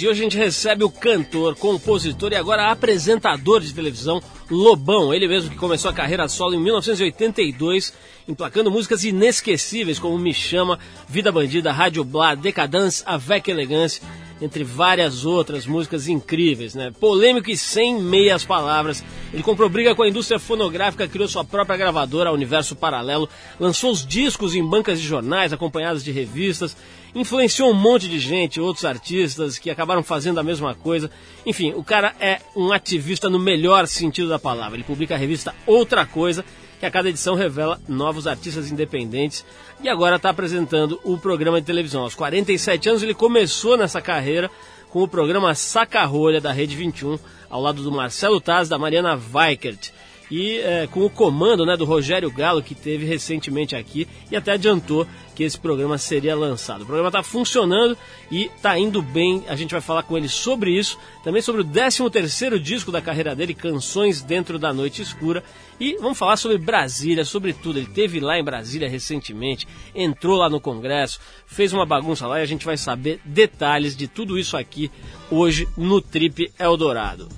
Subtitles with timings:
[0.00, 5.28] E hoje a gente recebe o cantor, compositor e agora apresentador de televisão Lobão, ele
[5.28, 7.92] mesmo que começou a carreira solo em 1982,
[8.26, 10.78] emplacando músicas inesquecíveis como Me Chama,
[11.08, 14.00] Vida Bandida, Rádio Blá, Decadence, Avec Elegance
[14.40, 16.92] entre várias outras músicas incríveis, né?
[16.98, 19.04] Polêmico e sem meias palavras.
[19.32, 24.06] Ele comprou briga com a indústria fonográfica, criou sua própria gravadora, Universo Paralelo, lançou os
[24.06, 26.76] discos em bancas de jornais, acompanhados de revistas,
[27.14, 31.10] influenciou um monte de gente, outros artistas que acabaram fazendo a mesma coisa.
[31.44, 34.76] Enfim, o cara é um ativista no melhor sentido da palavra.
[34.76, 36.44] Ele publica a revista Outra Coisa
[36.78, 39.44] que a cada edição revela novos artistas independentes
[39.82, 42.02] e agora está apresentando o programa de televisão.
[42.02, 44.50] Aos 47 anos ele começou nessa carreira
[44.88, 47.18] com o programa Saca-Rolha da Rede 21,
[47.50, 49.90] ao lado do Marcelo Taz da Mariana Weikert
[50.30, 54.52] e é, com o comando né, do Rogério Galo, que teve recentemente aqui e até
[54.52, 56.82] adiantou que esse programa seria lançado.
[56.82, 57.96] O programa está funcionando
[58.30, 59.44] e está indo bem.
[59.46, 63.36] A gente vai falar com ele sobre isso, também sobre o 13º disco da carreira
[63.36, 65.44] dele, Canções Dentro da Noite Escura.
[65.78, 67.78] E vamos falar sobre Brasília, sobre tudo.
[67.78, 72.42] Ele teve lá em Brasília recentemente, entrou lá no Congresso, fez uma bagunça lá e
[72.42, 74.90] a gente vai saber detalhes de tudo isso aqui
[75.30, 77.28] hoje no Trip Eldorado.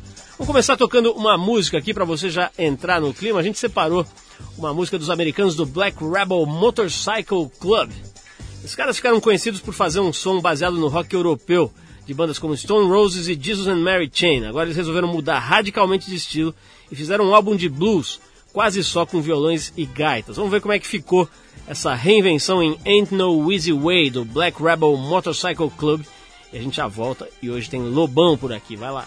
[0.41, 3.39] Vamos começar tocando uma música aqui para você já entrar no clima.
[3.39, 4.07] A gente separou
[4.57, 7.91] uma música dos americanos do Black Rebel Motorcycle Club.
[8.65, 11.71] Os caras ficaram conhecidos por fazer um som baseado no rock europeu,
[12.07, 14.47] de bandas como Stone Roses e Jesus and Mary Chain.
[14.47, 16.55] Agora eles resolveram mudar radicalmente de estilo
[16.91, 18.19] e fizeram um álbum de blues,
[18.51, 20.37] quase só com violões e gaitas.
[20.37, 21.29] Vamos ver como é que ficou
[21.69, 26.01] essa reinvenção em Ain't No Easy Way do Black Rebel Motorcycle Club.
[26.51, 28.75] E a gente já volta e hoje tem Lobão por aqui.
[28.75, 29.07] Vai lá.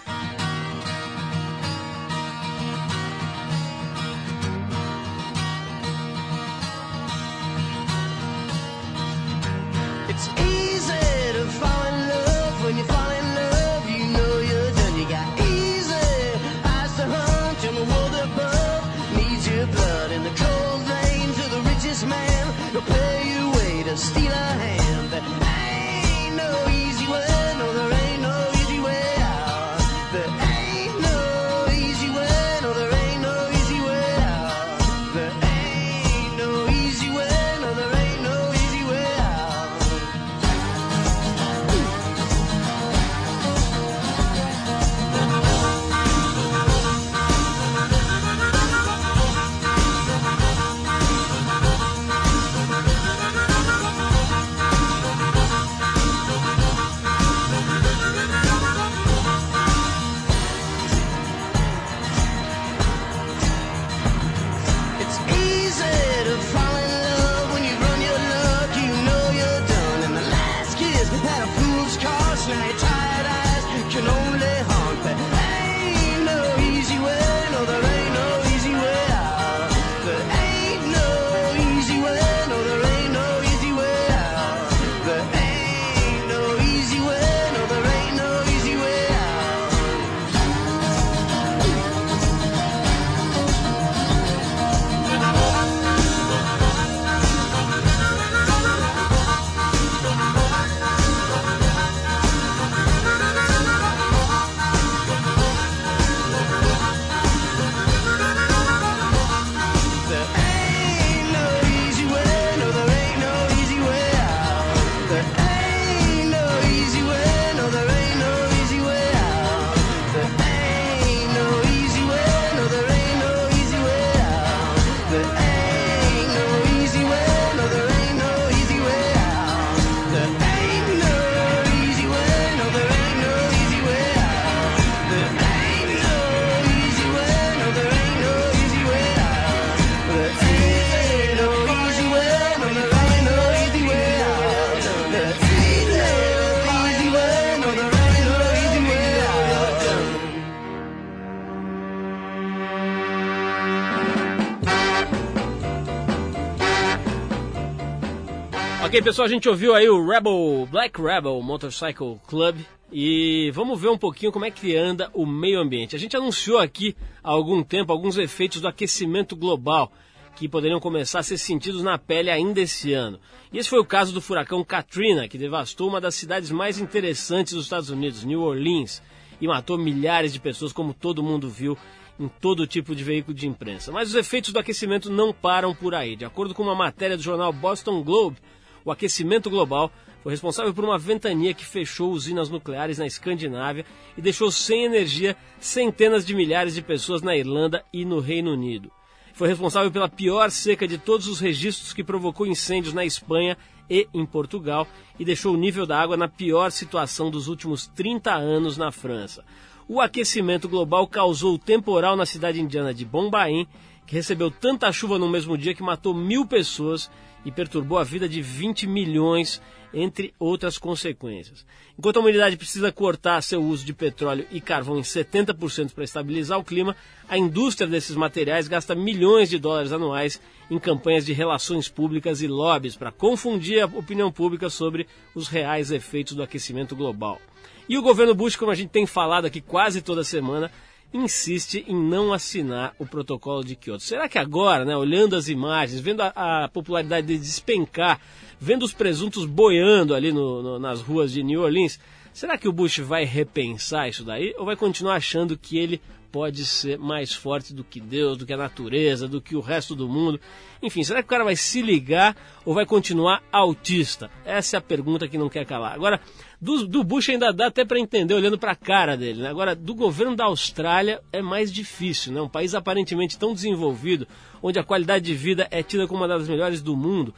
[158.94, 162.60] Ok, pessoal, a gente ouviu aí o Rebel, Black Rebel Motorcycle Club
[162.92, 165.96] e vamos ver um pouquinho como é que anda o meio ambiente.
[165.96, 169.92] A gente anunciou aqui há algum tempo alguns efeitos do aquecimento global
[170.36, 173.20] que poderiam começar a ser sentidos na pele ainda esse ano.
[173.52, 177.54] E esse foi o caso do furacão Katrina, que devastou uma das cidades mais interessantes
[177.54, 179.02] dos Estados Unidos, New Orleans,
[179.42, 181.76] e matou milhares de pessoas, como todo mundo viu
[182.20, 183.92] em todo tipo de veículo de imprensa.
[183.92, 186.16] Mas os efeitos do aquecimento não param por aí.
[186.16, 188.38] De acordo com uma matéria do jornal Boston Globe,
[188.86, 189.92] o aquecimento global
[190.22, 193.86] foi responsável por uma ventania que fechou usinas nucleares na Escandinávia
[194.18, 198.90] e deixou sem energia centenas de milhares de pessoas na Irlanda e no Reino Unido.
[199.34, 203.58] Foi responsável pela pior seca de todos os registros que provocou incêndios na Espanha
[203.90, 204.88] e em Portugal
[205.20, 209.44] e deixou o nível da água na pior situação dos últimos 30 anos na França.
[209.88, 213.68] O aquecimento global causou o temporal na cidade indiana de Bombaim,
[214.06, 217.10] que recebeu tanta chuva no mesmo dia que matou mil pessoas
[217.46, 219.62] e perturbou a vida de 20 milhões
[219.94, 221.66] entre outras consequências.
[221.98, 226.58] Enquanto a humanidade precisa cortar seu uso de petróleo e carvão em 70% para estabilizar
[226.58, 226.96] o clima,
[227.30, 232.48] a indústria desses materiais gasta milhões de dólares anuais em campanhas de relações públicas e
[232.48, 237.40] lobbies para confundir a opinião pública sobre os reais efeitos do aquecimento global.
[237.88, 240.72] E o governo Bush, como a gente tem falado aqui quase toda semana,
[241.14, 244.04] insiste em não assinar o protocolo de Kyoto.
[244.04, 248.20] Será que agora, né, olhando as imagens, vendo a, a popularidade de despencar,
[248.60, 252.00] vendo os presuntos boiando ali no, no, nas ruas de New Orleans,
[252.34, 256.02] será que o Bush vai repensar isso daí ou vai continuar achando que ele
[256.34, 259.94] pode ser mais forte do que Deus, do que a natureza, do que o resto
[259.94, 260.40] do mundo?
[260.82, 262.36] Enfim, será que o cara vai se ligar
[262.66, 264.32] ou vai continuar autista?
[264.44, 265.94] Essa é a pergunta que não quer calar.
[265.94, 266.20] Agora,
[266.60, 269.44] do, do Bush ainda dá até para entender olhando para a cara dele.
[269.44, 269.48] Né?
[269.48, 272.42] Agora, do governo da Austrália é mais difícil, né?
[272.42, 274.28] Um país aparentemente tão desenvolvido,
[274.60, 277.32] onde a qualidade de vida é tida como uma das melhores do mundo.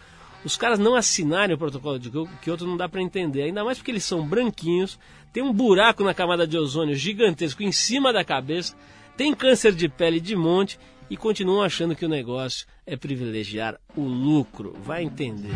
[0.45, 2.09] Os caras não assinarem o protocolo de
[2.41, 4.97] Kyoto não dá para entender, ainda mais porque eles são branquinhos,
[5.35, 8.73] tem um buraco na camada de ozônio gigantesco em cima da cabeça,
[9.17, 10.79] tem câncer de pele de monte
[11.09, 14.73] e continuam achando que o negócio é privilegiar o lucro.
[14.81, 15.51] Vai entender.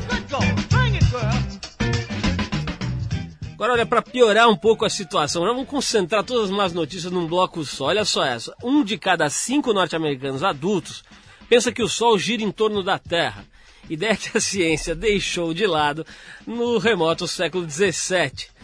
[3.54, 7.26] Agora, olha, para piorar um pouco a situação, vamos concentrar todas as más notícias num
[7.26, 7.86] bloco só.
[7.86, 11.06] Olha só essa: um de cada cinco norte-americanos adultos
[11.48, 13.46] pensa que o Sol gira em torno da Terra.
[13.90, 16.06] Ideia que a ciência deixou de lado
[16.46, 18.59] no remoto século XVII.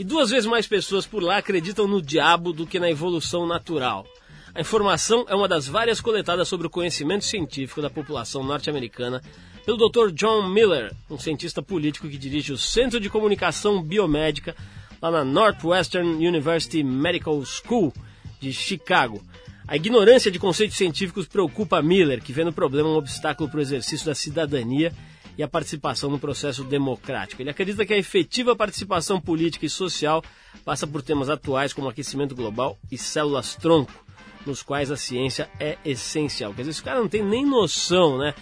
[0.00, 4.06] E duas vezes mais pessoas por lá acreditam no diabo do que na evolução natural.
[4.54, 9.20] A informação é uma das várias coletadas sobre o conhecimento científico da população norte-americana
[9.62, 10.10] pelo Dr.
[10.14, 14.56] John Miller, um cientista político que dirige o Centro de Comunicação Biomédica
[15.02, 17.92] lá na Northwestern University Medical School
[18.40, 19.20] de Chicago.
[19.68, 23.62] A ignorância de conceitos científicos preocupa Miller, que vê no problema um obstáculo para o
[23.62, 24.94] exercício da cidadania
[25.40, 27.40] e a participação no processo democrático.
[27.40, 30.22] Ele acredita que a efetiva participação política e social
[30.66, 34.04] passa por temas atuais como aquecimento global e células-tronco,
[34.44, 36.52] nos quais a ciência é essencial.
[36.52, 38.34] Quer dizer, esse cara não tem nem noção, né?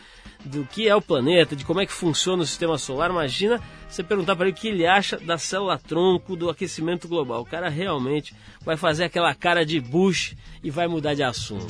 [0.45, 3.11] do que é o planeta, de como é que funciona o sistema solar.
[3.11, 7.43] Imagina você perguntar para ele o que ele acha da célula-tronco do aquecimento global.
[7.43, 8.35] O cara realmente
[8.65, 11.67] vai fazer aquela cara de Bush e vai mudar de assunto.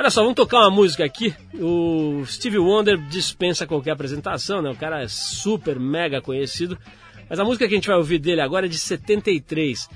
[0.00, 1.34] Olha só, vamos tocar uma música aqui.
[1.52, 4.70] O Steve Wonder dispensa qualquer apresentação, né?
[4.70, 6.78] O cara é super mega conhecido.
[7.28, 9.90] Mas a música que a gente vai ouvir dele agora é de 73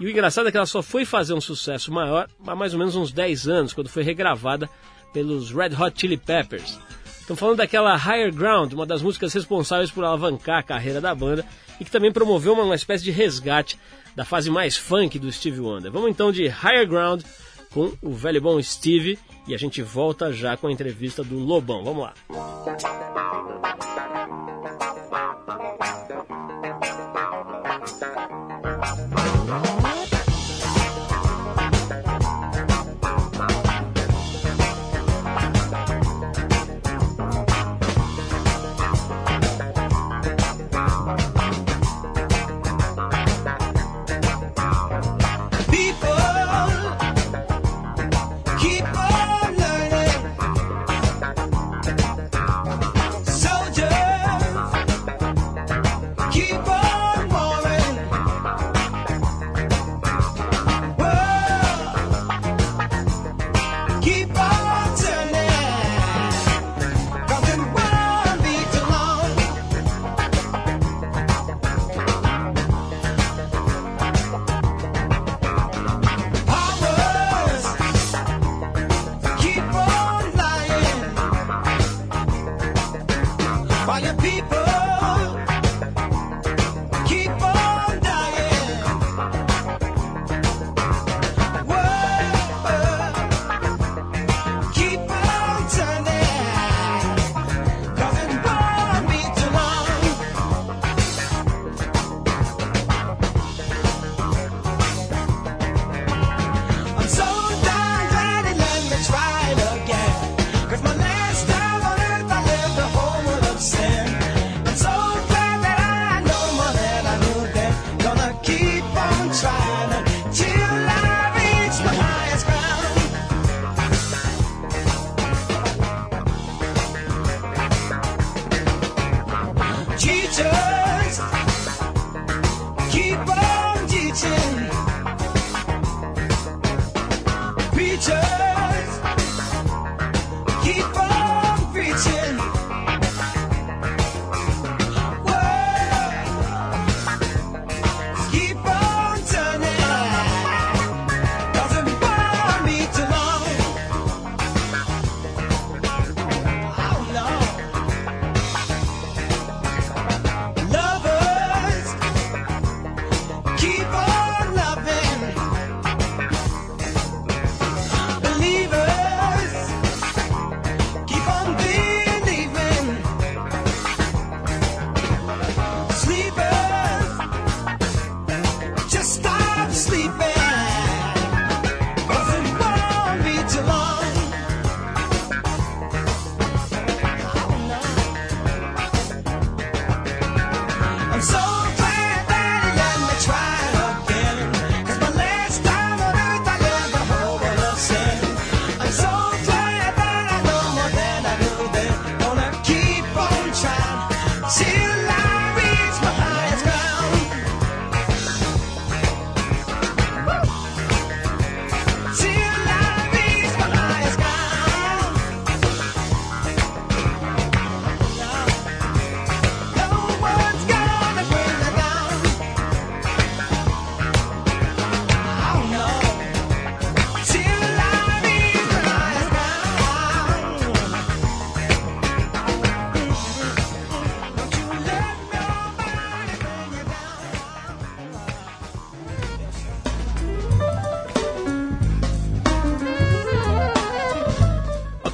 [0.00, 2.78] e o engraçado é que ela só foi fazer um sucesso maior há mais ou
[2.78, 4.66] menos uns 10 anos, quando foi regravada
[5.12, 6.78] pelos Red Hot Chili Peppers.
[7.20, 11.44] Estamos falando daquela Higher Ground, uma das músicas responsáveis por alavancar a carreira da banda
[11.78, 13.78] e que também promoveu uma, uma espécie de resgate
[14.16, 15.92] da fase mais funk do Steve Wonder.
[15.92, 17.22] Vamos então de Higher Ground
[17.72, 21.84] com o velho bom Steve e a gente volta já com a entrevista do Lobão.
[21.84, 22.14] Vamos lá.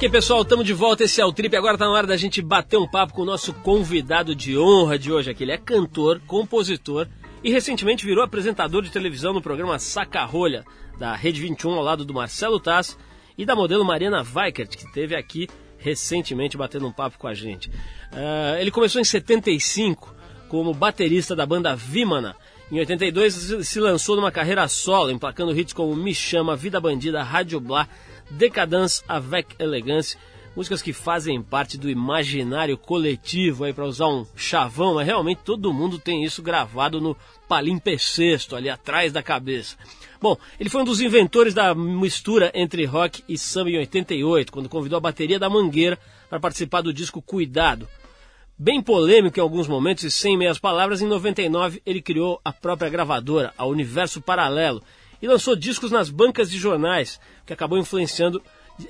[0.07, 1.03] Ok, pessoal, estamos de volta.
[1.03, 1.53] Esse é o Trip.
[1.57, 4.97] Agora está na hora da gente bater um papo com o nosso convidado de honra
[4.97, 5.29] de hoje.
[5.29, 5.43] Aqui.
[5.43, 7.09] Ele é cantor, compositor
[7.43, 10.63] e recentemente virou apresentador de televisão no programa Saca-Rolha,
[10.97, 12.97] da Rede 21, ao lado do Marcelo Tass
[13.37, 17.67] e da modelo Mariana Weikert, que esteve aqui recentemente batendo um papo com a gente.
[17.67, 20.15] Uh, ele começou em 75
[20.47, 22.33] como baterista da banda Vimana.
[22.71, 23.33] Em 82
[23.67, 27.89] se lançou numa carreira solo, emplacando hits como Me Chama, Vida Bandida, Rádio Blá,
[28.29, 30.17] Decadence avec Elegance,
[30.55, 35.73] músicas que fazem parte do imaginário coletivo, aí para usar um chavão, mas realmente todo
[35.73, 37.15] mundo tem isso gravado no
[37.47, 39.77] palimpsesto ali atrás da cabeça.
[40.19, 44.67] Bom, ele foi um dos inventores da mistura entre rock e samba em 88, quando
[44.67, 47.87] convidou a bateria da Mangueira para participar do disco Cuidado.
[48.57, 52.89] Bem polêmico em alguns momentos e sem meias palavras, em 99 ele criou a própria
[52.89, 54.81] gravadora, a Universo Paralelo,
[55.21, 58.41] e lançou discos nas bancas de jornais, que acabou influenciando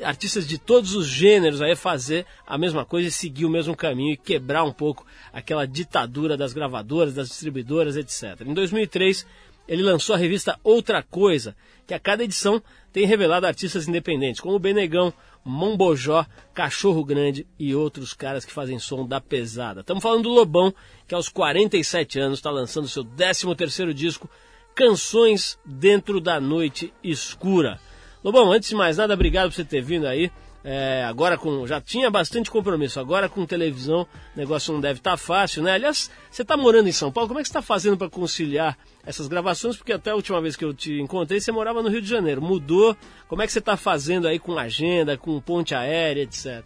[0.03, 4.13] artistas de todos os gêneros a fazer a mesma coisa e seguir o mesmo caminho
[4.13, 8.41] e quebrar um pouco aquela ditadura das gravadoras, das distribuidoras, etc.
[8.45, 9.25] Em 2003,
[9.67, 11.55] ele lançou a revista Outra Coisa,
[11.85, 18.13] que a cada edição tem revelado artistas independentes, como Benegão, Mombojó, Cachorro Grande e outros
[18.13, 19.79] caras que fazem som da pesada.
[19.79, 20.73] Estamos falando do Lobão,
[21.07, 24.29] que aos 47 anos está lançando seu 13 terceiro disco,
[24.77, 27.79] Canções Dentro da Noite Escura.
[28.23, 30.31] Lobão, antes de mais nada, obrigado por você ter vindo aí.
[30.63, 31.65] É, agora com.
[31.65, 35.71] Já tinha bastante compromisso, agora com televisão o negócio não deve estar tá fácil, né?
[35.71, 38.77] Aliás, você está morando em São Paulo, como é que você está fazendo para conciliar
[39.03, 39.75] essas gravações?
[39.75, 42.39] Porque até a última vez que eu te encontrei, você morava no Rio de Janeiro.
[42.39, 42.95] Mudou?
[43.27, 46.63] Como é que você está fazendo aí com agenda, com ponte aérea, etc?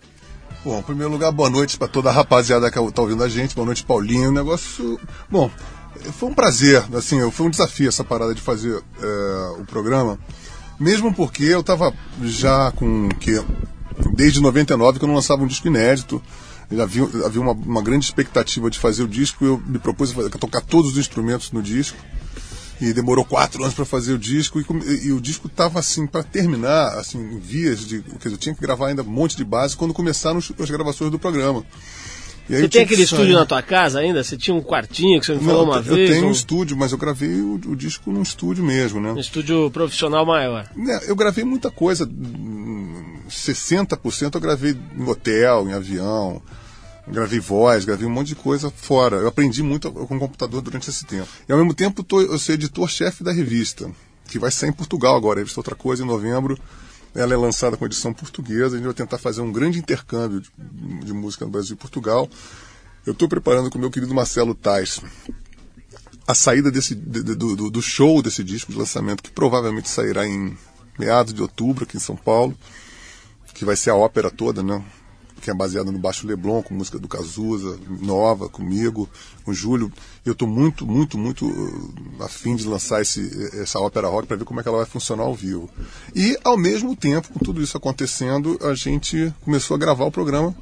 [0.66, 3.56] Bom, em primeiro lugar, boa noite para toda a rapaziada que está ouvindo a gente.
[3.56, 4.30] Boa noite, Paulinho.
[4.30, 5.00] O negócio.
[5.30, 5.50] Bom,
[6.18, 10.18] foi um prazer, assim, foi um desafio essa parada de fazer é, o programa,
[10.80, 11.94] mesmo porque eu estava
[12.24, 13.44] já com que
[14.14, 16.22] desde 99 que eu não lançava um disco inédito,
[16.82, 20.62] havia, havia uma, uma, grande expectativa de fazer o disco, eu me propus a tocar
[20.62, 21.98] todos os instrumentos no disco.
[22.80, 26.24] E demorou quatro anos para fazer o disco e, e o disco estava assim para
[26.24, 29.46] terminar, assim, em vias de, quer dizer, eu tinha que gravar ainda um monte de
[29.46, 31.64] base quando começaram as gravações do programa.
[32.60, 34.24] Você tem aquele estúdio na tua casa ainda?
[34.24, 36.10] Você tinha um quartinho que você me falou uma eu vez?
[36.10, 36.30] Eu tenho um...
[36.30, 39.12] um estúdio, mas eu gravei o, o, disco num estúdio mesmo, né?
[39.12, 40.70] Um estúdio profissional maior.
[40.88, 42.10] É, eu gravei muita coisa.
[43.30, 46.42] 60% eu gravei em hotel, em avião.
[47.08, 49.18] Gravei voz, gravei um monte de coisa fora.
[49.18, 51.28] Eu aprendi muito com o computador durante esse tempo.
[51.48, 53.90] E ao mesmo tempo tô, eu sou editor-chefe da revista,
[54.28, 55.40] que vai sair em Portugal agora.
[55.40, 56.58] A revista Outra Coisa em novembro
[57.14, 58.76] ela é lançada com edição portuguesa.
[58.76, 60.50] A gente vai tentar fazer um grande intercâmbio de,
[61.06, 62.30] de música no Brasil e Portugal.
[63.06, 65.02] Eu estou preparando com o meu querido Marcelo Tais
[66.28, 70.58] a saída desse, do, do, do, show desse disco de lançamento, que provavelmente sairá em
[70.98, 72.58] meados de outubro aqui em São Paulo,
[73.54, 74.84] que vai ser a ópera toda, né?
[75.42, 79.10] Que é baseada no Baixo Leblon, com música do Cazuza, nova, comigo,
[79.44, 79.92] com o Júlio.
[80.26, 84.46] Eu estou muito, muito, muito uh, afim de lançar esse, essa ópera rock para ver
[84.46, 85.70] como é que ela vai funcionar ao vivo.
[86.16, 90.56] E, ao mesmo tempo, com tudo isso acontecendo, a gente começou a gravar o programa.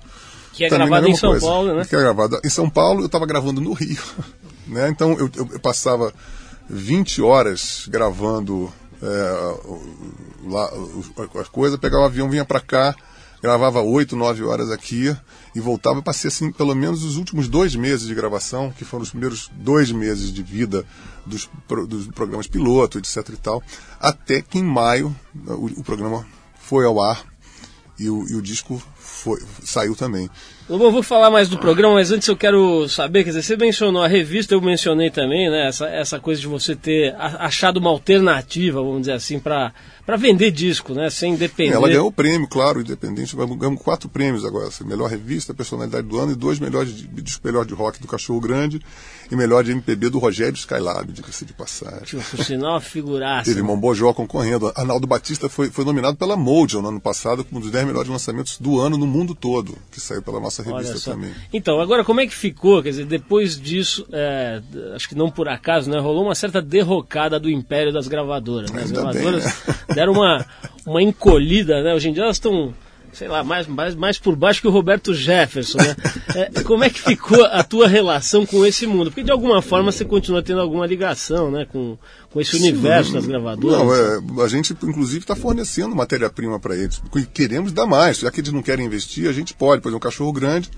[0.54, 1.46] Que é gravado em São coisa.
[1.46, 1.86] Paulo, né?
[1.86, 4.02] Que é gravado em São Paulo, eu estava gravando no Rio.
[4.70, 4.88] Né?
[4.88, 6.14] Então, eu, eu passava
[6.70, 8.72] 20 horas gravando
[9.02, 9.56] é,
[10.48, 10.70] lá,
[11.40, 12.96] as coisas, pegava o avião, vinha para cá,
[13.42, 15.16] gravava 8, 9 horas aqui
[15.56, 16.02] e voltava.
[16.02, 19.92] Passei assim, pelo menos os últimos dois meses de gravação, que foram os primeiros dois
[19.92, 20.86] meses de vida
[21.26, 21.50] dos,
[21.88, 23.64] dos programas piloto, etc e tal,
[24.00, 25.16] até que em maio
[25.48, 26.26] o, o programa
[26.60, 27.24] foi ao ar
[27.98, 30.30] e o, e o disco foi, saiu também.
[30.70, 34.04] Lobão, vou falar mais do programa, mas antes eu quero saber, quer dizer, você mencionou
[34.04, 38.80] a revista, eu mencionei também, né, essa, essa coisa de você ter achado uma alternativa,
[38.80, 39.74] vamos dizer assim, para
[40.18, 41.10] vender disco, né?
[41.10, 41.76] Sem depender.
[41.76, 43.36] Ela ganhou o prêmio, claro, independente.
[43.36, 44.68] Ganhamos quatro prêmios agora.
[44.68, 48.08] Assim, melhor revista, personalidade do ano e dois melhores de, disco melhor de rock do
[48.08, 48.82] Cachorro Grande
[49.32, 52.20] e melhor de MPB do Rogério Skylab, diga-se de passagem.
[52.20, 53.46] Por sinal, figuraça.
[53.46, 54.72] Teve Mombojó concorrendo.
[54.76, 58.10] Arnaldo Batista foi, foi nominado pela Mojo no ano passado como um dos 10 melhores
[58.10, 61.32] lançamentos do ano no mundo todo, que saiu pela nossa revista também.
[61.54, 62.82] Então, agora como é que ficou?
[62.82, 64.62] Quer dizer, depois disso, é,
[64.96, 66.00] acho que não por acaso, né?
[66.00, 68.72] Rolou uma certa derrocada do império das gravadoras.
[68.72, 68.82] Né?
[68.82, 70.46] As Ainda gravadoras bem, deram uma,
[70.86, 71.94] uma encolhida, né?
[71.94, 72.74] Hoje em dia elas estão
[73.12, 75.96] sei lá, mais, mais, mais por baixo que o Roberto Jefferson, né?
[76.36, 79.10] É, como é que ficou a tua relação com esse mundo?
[79.10, 81.66] Porque de alguma forma você continua tendo alguma ligação, né?
[81.66, 81.98] Com,
[82.32, 83.80] com esse Sim, universo das gravadoras.
[83.80, 87.02] Não, é, a gente inclusive está fornecendo matéria-prima para eles.
[87.34, 88.20] Queremos dar mais.
[88.20, 89.82] Já que eles não querem investir, a gente pode.
[89.82, 90.70] Por exemplo, um cachorro grande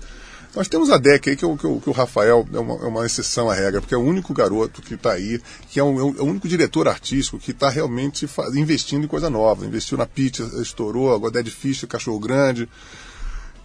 [0.54, 2.86] nós temos a DEC aí, que, é que, o, que o Rafael é uma, é
[2.86, 5.98] uma, exceção à regra, porque é o único garoto que está aí, que é, um,
[5.98, 9.64] é, o único diretor artístico que está realmente faz, investindo em coisa nova.
[9.64, 12.68] Investiu na Pitch, estourou, agora Dead Fish, Cachorro Grande.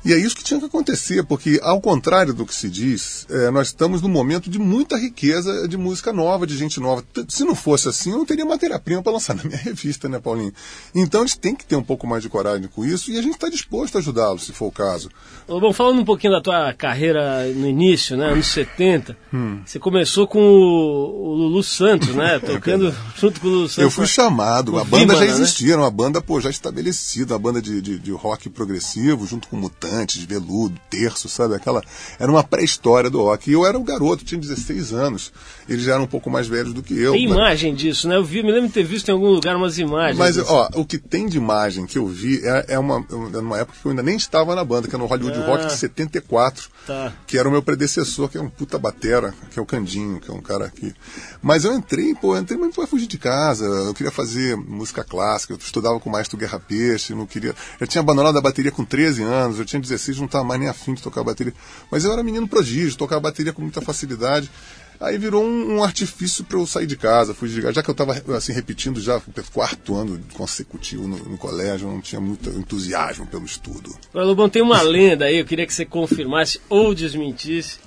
[0.05, 3.51] E é isso que tinha que acontecer, porque, ao contrário do que se diz, é,
[3.51, 7.03] nós estamos num momento de muita riqueza de música nova, de gente nova.
[7.27, 10.53] Se não fosse assim, eu não teria matéria-prima para lançar na minha revista, né, Paulinho?
[10.95, 13.33] Então, eles têm que ter um pouco mais de coragem com isso e a gente
[13.33, 15.09] está disposto a ajudá-los, se for o caso.
[15.47, 19.59] Bom, falando um pouquinho da tua carreira no início, né, anos 70, hum.
[19.65, 23.83] você começou com o, o Lulu Santos, né, é tocando junto com o Lulu Santos.
[23.83, 25.27] Eu fui chamado, a banda já né?
[25.27, 25.83] existia, né?
[25.83, 29.59] uma banda pô, já estabelecida, uma banda de, de, de rock progressivo, junto com o
[29.59, 31.55] Mutante de veludo, terço, sabe?
[31.55, 31.81] Aquela.
[32.19, 33.49] Era uma pré-história do rock.
[33.49, 35.31] E eu era o garoto, tinha 16 anos.
[35.67, 37.13] Eles já eram um pouco mais velhos do que eu.
[37.13, 37.37] Tem mas...
[37.37, 38.15] imagem disso, né?
[38.15, 40.17] Eu vi, me lembro de ter visto em algum lugar umas imagens.
[40.17, 43.57] Mas, ó, o que tem de imagem que eu vi é, é uma, é uma
[43.59, 45.73] época que eu ainda nem estava na banda, que era no Hollywood ah, Rock de
[45.73, 47.13] 74, tá.
[47.27, 50.31] que era o meu predecessor, que é um puta batera, que é o Candinho, que
[50.31, 50.93] é um cara aqui.
[51.41, 53.65] Mas eu entrei, pô, eu entrei, mas para fugir de casa.
[53.65, 57.53] Eu queria fazer música clássica, eu estudava com o maestro Guerra Peixe, não queria.
[57.79, 60.69] Eu tinha abandonado a bateria com 13 anos, eu tinha 16, não estava mais nem
[60.69, 61.53] afim de tocar bateria.
[61.91, 64.49] Mas eu era menino prodígio, tocava bateria com muita facilidade.
[64.99, 67.91] Aí virou um, um artifício para eu sair de casa, fui de, já que eu
[67.91, 73.27] estava assim repetindo já o quarto ano consecutivo no, no, colégio, não tinha muito entusiasmo
[73.27, 73.95] pelo estudo.
[74.09, 77.79] Agora, Lobão, tem uma lenda aí, eu queria que você confirmasse ou desmentisse,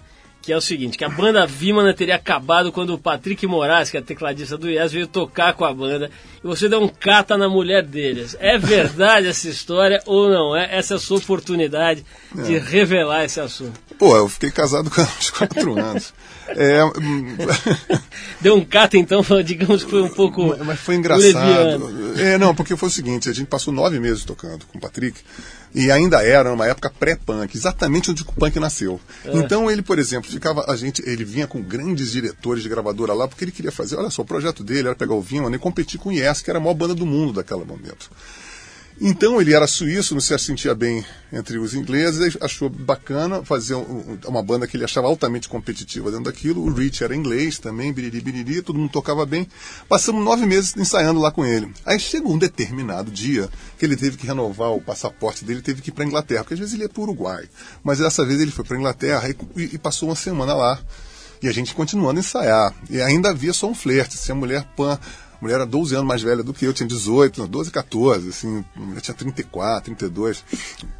[0.43, 3.97] que é o seguinte, que a banda Vimana teria acabado quando o Patrick Moraes, que
[3.97, 6.11] é tecladista do Yes, veio tocar com a banda
[6.43, 8.37] e você deu um cata na mulher deles.
[8.41, 10.79] É verdade essa história ou não é?
[10.79, 12.05] Essa é a sua oportunidade
[12.39, 12.43] é.
[12.43, 13.79] de revelar esse assunto.
[13.99, 16.15] Pô, eu fiquei casado com ela uns quatro anos.
[16.57, 16.81] É...
[18.41, 20.57] Deu um cata, então, digamos que foi um pouco.
[20.65, 22.19] Mas foi engraçado.
[22.19, 25.21] É, não, porque foi o seguinte: a gente passou nove meses tocando com o Patrick.
[25.73, 29.01] E ainda era uma época pré-punk, exatamente onde o punk nasceu.
[29.25, 29.37] É.
[29.37, 33.29] Então ele, por exemplo, ficava a gente, ele vinha com grandes diretores de gravadora lá
[33.29, 36.01] porque ele queria fazer, olha só, o projeto dele era pegar o Vinho e competir
[36.01, 38.11] com o Yes, que era a maior banda do mundo daquele momento.
[39.03, 43.75] Então ele era suíço, não se sentia bem entre os ingleses, achou bacana fazer
[44.27, 46.63] uma banda que ele achava altamente competitiva dentro daquilo.
[46.63, 49.49] O Rich era inglês também, biriri, biriri, todo mundo tocava bem.
[49.89, 51.73] Passamos nove meses ensaiando lá com ele.
[51.87, 55.89] Aí chegou um determinado dia que ele teve que renovar o passaporte dele, teve que
[55.89, 57.49] ir para Inglaterra, porque às vezes ele ia para o Uruguai.
[57.83, 60.79] Mas dessa vez ele foi para Inglaterra e, e passou uma semana lá.
[61.43, 62.75] E a gente continuando a ensaiar.
[62.91, 64.19] E ainda havia só um flerte.
[64.19, 64.99] Se a mulher pan
[65.41, 68.81] mulher era 12 anos mais velha do que eu, tinha 18, 12, 14, assim, a
[68.81, 70.45] mulher tinha 34, 32.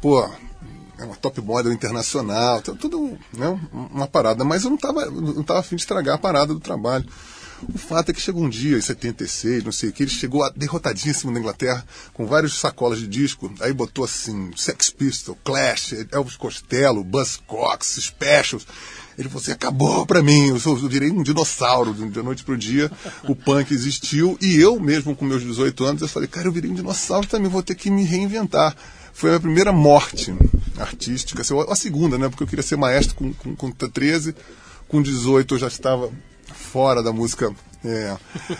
[0.01, 0.27] Pô,
[0.97, 4.43] é uma top model internacional, tudo né, uma parada.
[4.43, 7.05] Mas eu não estava não tava afim de estragar a parada do trabalho.
[7.73, 10.49] O fato é que chegou um dia, em 76, não sei o que, ele chegou
[10.53, 16.35] derrotadíssimo na Inglaterra, com vários sacolas de disco, aí botou assim, Sex Pistol, Clash, Elvis
[16.35, 18.65] Costello, Buzz Cox, Specials.
[19.17, 22.57] Ele falou assim: acabou para mim, eu, sou, eu virei um dinossauro de noite pro
[22.57, 22.91] dia.
[23.27, 26.69] O punk existiu e eu mesmo, com meus 18 anos, eu falei: cara, eu virei
[26.69, 28.75] um dinossauro também, vou ter que me reinventar.
[29.13, 30.33] Foi a minha primeira morte.
[30.77, 32.29] artística, assim, a segunda, né?
[32.29, 34.35] Porque eu queria ser maestro com, com, com 13,
[34.87, 36.09] com 18 eu já estava
[36.53, 38.15] fora da música é,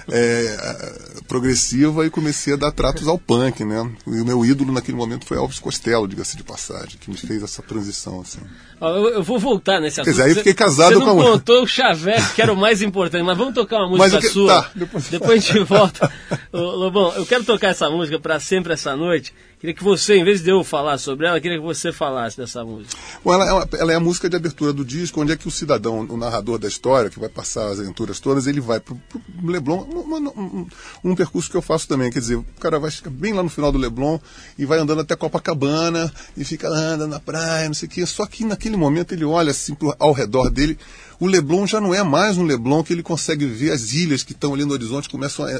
[0.09, 3.89] é, progressiva e comecei a dar tratos ao punk, né?
[4.07, 7.43] E o meu ídolo naquele momento foi Elvis Costello, diga-se de passagem, que me fez
[7.43, 8.39] essa transição, assim.
[8.81, 10.15] Eu, eu vou voltar nesse assunto.
[10.15, 12.81] Quer aí fiquei casado você com a Você contou o Chaveco, que era o mais
[12.81, 14.63] importante, mas vamos tocar uma música que, sua.
[14.63, 15.07] Tá, depois...
[15.07, 16.11] depois a gente volta.
[16.51, 19.33] Ô, Lobão, eu quero tocar essa música para sempre essa noite.
[19.61, 22.65] Queria que você, em vez de eu falar sobre ela, queria que você falasse dessa
[22.65, 22.97] música.
[23.23, 25.51] Bom, ela, é ela é a música de abertura do disco, onde é que o
[25.51, 29.21] cidadão, o narrador da história, que vai passar as aventuras todas, ele vai pro, pro
[29.43, 30.67] Leblon, um, um,
[31.03, 33.49] um, percurso que eu faço também, quer dizer, o cara vai ficar bem lá no
[33.49, 34.17] final do Leblon
[34.57, 38.03] e vai andando até Copacabana e fica andando na praia, não sei o quê.
[38.07, 40.75] Só que naquele momento ele olha assim ao redor dele
[41.21, 44.31] o Leblon já não é mais um Leblon que ele consegue ver as ilhas que
[44.31, 45.51] estão ali no horizonte, começam a,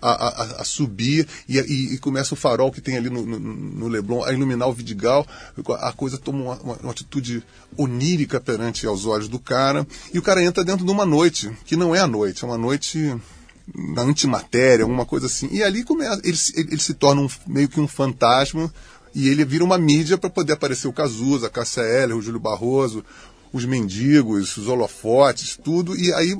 [0.00, 3.38] a, a, a subir e, e, e, começa o farol que tem ali no, no,
[3.38, 5.26] no, Leblon a iluminar o Vidigal.
[5.80, 7.44] A coisa toma uma, uma, atitude
[7.76, 9.86] onírica perante aos olhos do cara.
[10.14, 12.56] E o cara entra dentro de uma noite, que não é a noite, é uma
[12.56, 13.14] noite
[13.74, 15.50] na antimatéria, alguma coisa assim.
[15.52, 18.72] E ali começa, ele, ele, ele se torna um, meio que um fantasma
[19.14, 22.38] e ele vira uma mídia para poder aparecer o Cazuza, a Cássia Eller, o Júlio
[22.38, 23.04] Barroso,
[23.52, 26.36] os mendigos, os holofotes, tudo, e aí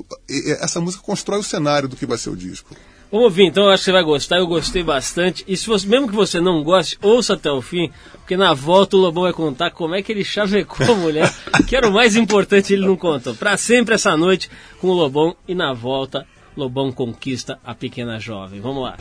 [0.59, 2.75] essa música constrói o cenário do que vai ser o disco.
[3.11, 5.43] Vamos ouvir, então eu acho que você vai gostar, eu gostei bastante.
[5.45, 8.95] E se você, mesmo que você não goste, ouça até o fim, porque na volta
[8.95, 11.33] o Lobão vai contar como é que ele chavecou a mulher,
[11.67, 13.35] que era o mais importante, ele não contou.
[13.35, 18.61] Para sempre essa noite com o Lobão e na volta, Lobão conquista a pequena jovem.
[18.61, 18.95] Vamos lá.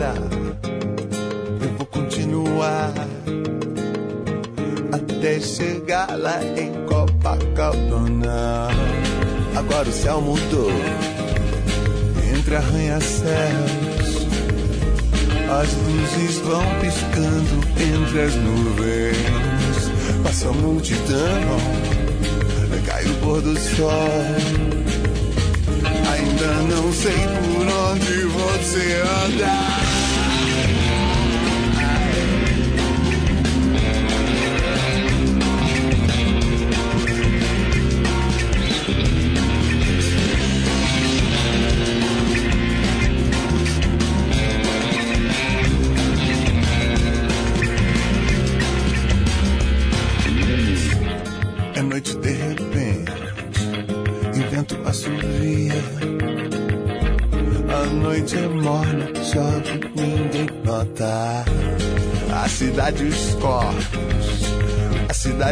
[0.00, 2.92] Eu vou continuar
[4.92, 8.68] até chegar lá em Copacabana.
[9.54, 10.70] Agora o céu mudou
[12.34, 13.92] entre arranha-céus
[15.60, 19.90] as luzes vão piscando entre as nuvens.
[20.22, 21.58] Passa a multidão,
[22.86, 24.08] cai o pôr do sol.
[26.10, 29.71] Ainda não sei por onde você anda.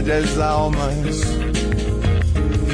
[0.01, 1.21] Cidade as almas.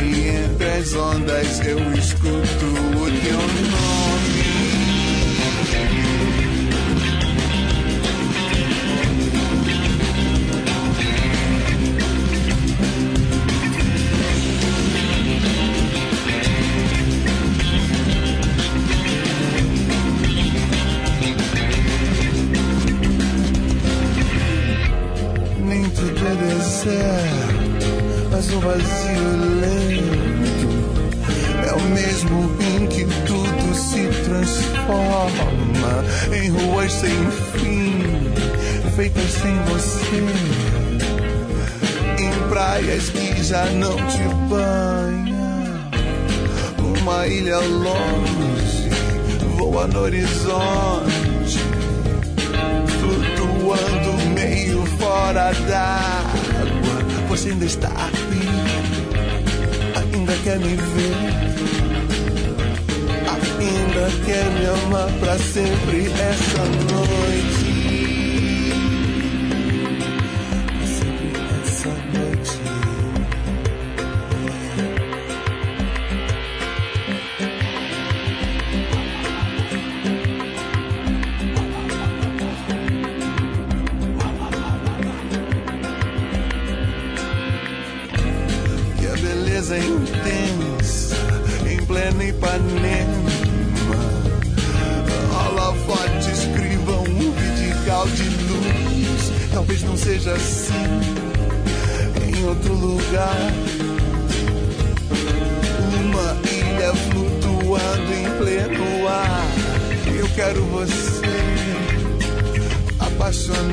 [0.02, 2.85] E entre as ondas eu escuto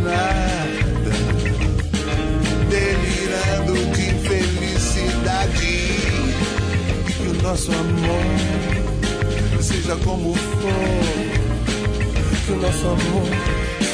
[0.03, 1.11] apaixonada,
[2.69, 5.73] delirando de felicidade.
[7.05, 10.73] Que o nosso amor seja como for.
[12.45, 13.27] Que o nosso amor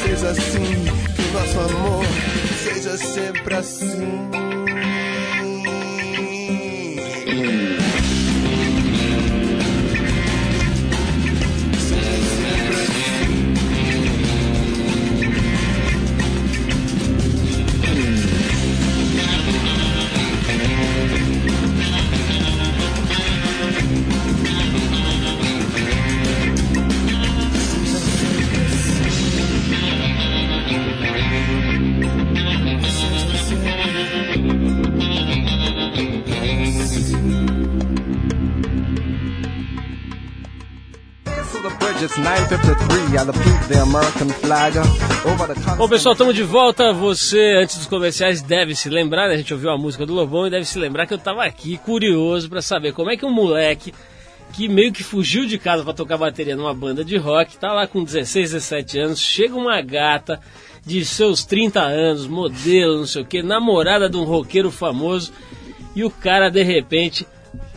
[0.02, 2.04] seja assim, que o nosso amor
[2.64, 4.49] seja sempre assim.
[45.76, 46.92] Bom, pessoal, estamos de volta.
[46.92, 49.34] Você, antes dos comerciais, deve se lembrar, né?
[49.34, 51.76] A gente ouviu a música do Lobão e deve se lembrar que eu tava aqui
[51.78, 53.92] curioso pra saber como é que um moleque
[54.52, 57.88] que meio que fugiu de casa pra tocar bateria numa banda de rock, tá lá
[57.88, 60.40] com 16, 17 anos, chega uma gata
[60.86, 65.32] de seus 30 anos, modelo, não sei o que, namorada de um roqueiro famoso,
[65.96, 67.26] e o cara de repente,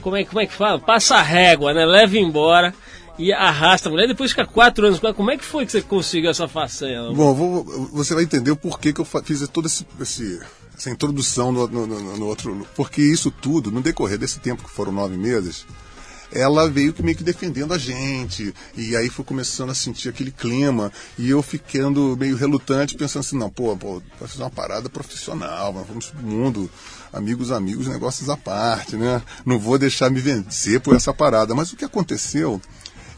[0.01, 0.77] como é, como é que fala?
[0.77, 1.85] Passa a régua, né?
[1.85, 2.73] Leva embora
[3.17, 4.99] e arrasta a mulher, depois fica quatro anos.
[5.15, 7.11] Como é que foi que você conseguiu essa façanha?
[7.13, 10.39] Bom, vou- você vai entender o porquê que eu fiz toda esse, esse-
[10.77, 12.67] essa introdução no, no- no- no outro.
[12.75, 15.65] Porque isso tudo, no decorrer desse tempo, que foram nove meses,
[16.31, 18.51] ela veio que meio que defendendo a gente.
[18.75, 20.91] E aí foi começando a sentir aquele clima.
[21.19, 25.71] E eu ficando meio relutante, pensando assim: não, pô, pô vai fazer uma parada profissional,
[25.71, 26.67] vamos pro mundo.
[27.13, 29.21] Amigos, amigos, negócios à parte, né?
[29.45, 31.53] Não vou deixar me vencer por essa parada.
[31.53, 32.59] Mas o que aconteceu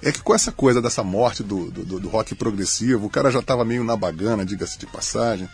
[0.06, 3.39] é que com essa coisa dessa morte do, do, do- rock progressivo, o cara já
[3.39, 5.50] estava meio na bagana, diga-se de passagem.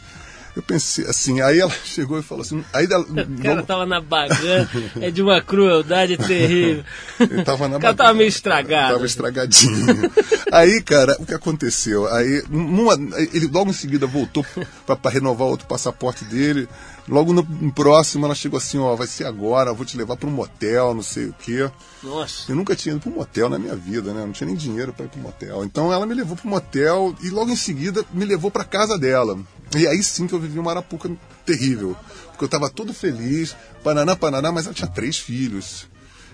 [0.53, 4.01] Eu pensei assim, aí ela chegou e falou assim, aí ela, O cara tava na
[4.01, 6.83] bagana, é de uma crueldade terrível.
[7.17, 7.95] ele tava na O cara bagana.
[7.95, 8.93] tava meio estragado.
[8.95, 10.11] Tava estragadinho.
[10.51, 12.05] aí, cara, o que aconteceu?
[12.13, 12.95] Aí, numa-
[13.33, 14.45] ele logo em seguida voltou
[14.85, 16.67] para renovar outro passaporte dele.
[17.07, 20.29] Logo no, no próximo, ela chegou assim: ó, vai ser agora, vou te levar para
[20.29, 21.69] um motel, não sei o quê.
[22.03, 22.51] Nossa.
[22.51, 24.25] Eu nunca tinha ido para um motel na minha vida, né?
[24.25, 25.63] Não tinha nem dinheiro para ir para um motel.
[25.63, 28.97] Então ela me levou para um motel e logo em seguida me levou para casa
[28.97, 29.39] dela.
[29.75, 31.09] E aí sim que eu vivi uma arapuca
[31.45, 31.95] terrível.
[32.27, 35.87] Porque eu estava todo feliz, pananá, pananá, mas ela tinha três filhos.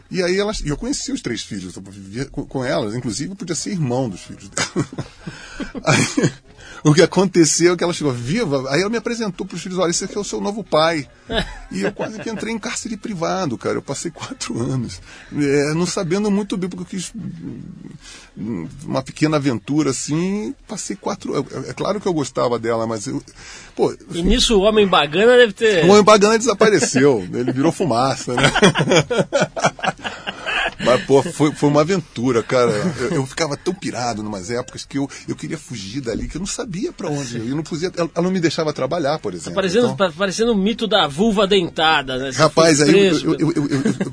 [0.10, 3.32] E aí ela, e eu conhecia os três filhos, eu vivia com, com elas, inclusive
[3.32, 4.88] eu podia ser irmão dos filhos dela.
[5.84, 6.32] Aí,
[6.88, 9.78] o que aconteceu é que ela chegou viva, aí ela me apresentou para os filhos,
[9.78, 11.08] olha, esse aqui é o seu novo pai.
[11.69, 13.76] E eu quase que entrei em cárcere privado, cara.
[13.76, 15.02] Eu passei quatro anos,
[15.36, 17.12] é, não sabendo muito bem, porque eu quis
[18.38, 23.06] hum, uma pequena aventura assim, passei quatro É, é claro que eu gostava dela, mas
[23.08, 23.21] eu.
[23.76, 25.84] Pô, E nisso o homem bagana deve ter.
[25.84, 28.43] o homem bagana desapareceu, ele virou fumaça, né?
[30.88, 32.71] Mas, pô, foi, foi uma aventura, cara.
[33.00, 36.39] Eu, eu ficava tão pirado numas épocas que eu, eu queria fugir dali, que eu
[36.39, 37.38] não sabia pra onde.
[37.38, 39.54] Eu não podia, ela, ela não me deixava trabalhar, por exemplo.
[39.56, 42.32] Parecendo, Então- pa- parecendo o mito da vulva dentada, né?
[42.32, 43.52] Você Rapaz, aí eu, eu,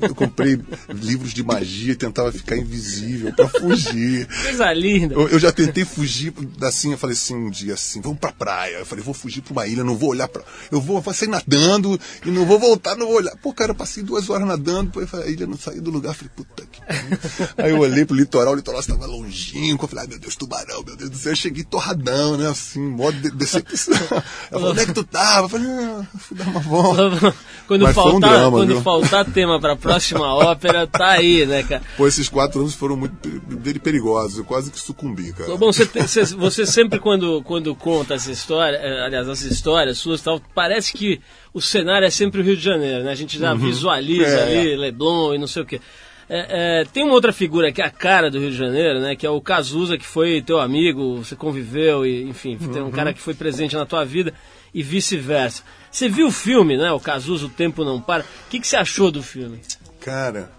[0.01, 0.59] eu, comprei
[0.93, 4.27] livros de magia e tentava ficar invisível pra fugir.
[4.43, 5.15] Coisa linda.
[5.15, 8.77] Eu, já tentei fugir assim, eu falei assim, um dia assim, vamos pra praia.
[8.77, 10.43] Eu falei, vou fugir pra uma ilha, não vou olhar pra.
[10.71, 13.35] Eu vou, vou sair nadando e não vou voltar, não vou olhar.
[13.37, 16.09] Pô, cara, eu passei duas horas nadando, a ilha não saiu do lugar.
[16.09, 17.53] Eu falei, puta pariu.
[17.57, 19.85] Aí eu olhei pro litoral, o litoral estava longínquo.
[19.85, 21.31] Eu falei, ai meu Deus, tubarão, meu Deus do céu.
[21.31, 22.47] Eu cheguei torradão, né?
[22.49, 23.93] Assim, modo de decepção.
[24.51, 25.45] Ela falou, onde é que tu tava?
[25.45, 27.35] Eu falei, ah, fui dar uma volta.
[27.67, 28.81] Quando, Mas foi um faltar, drama, quando viu?
[28.81, 31.81] faltar tema pra próxima ópera, tá aí, né, cara?
[31.97, 34.37] Pô, esses quatro anos foram muito pe- perigosos.
[34.37, 35.55] Eu quase que sucumbi, cara.
[35.57, 39.97] Bom, você, tem- você, você sempre quando, quando conta essa história, eh, aliás, as histórias
[39.97, 41.19] suas, tal, parece que
[41.53, 43.11] o cenário é sempre o Rio de Janeiro, né?
[43.11, 44.43] A gente já visualiza É.
[44.59, 45.81] ali Leblon e não sei o quê.
[46.27, 49.15] É, é, tem uma outra figura que é a cara do Rio de Janeiro, né?
[49.15, 53.13] Que é o Cazuza, que foi teu amigo, você conviveu e, enfim, tem um cara
[53.13, 54.33] que foi presente na tua vida
[54.73, 55.63] e vice-versa.
[55.91, 56.91] Você viu o filme, né?
[56.91, 58.23] O Cazuza, O Tempo Não Para.
[58.23, 59.61] O que, que você achou do filme?
[60.01, 60.51] Cara,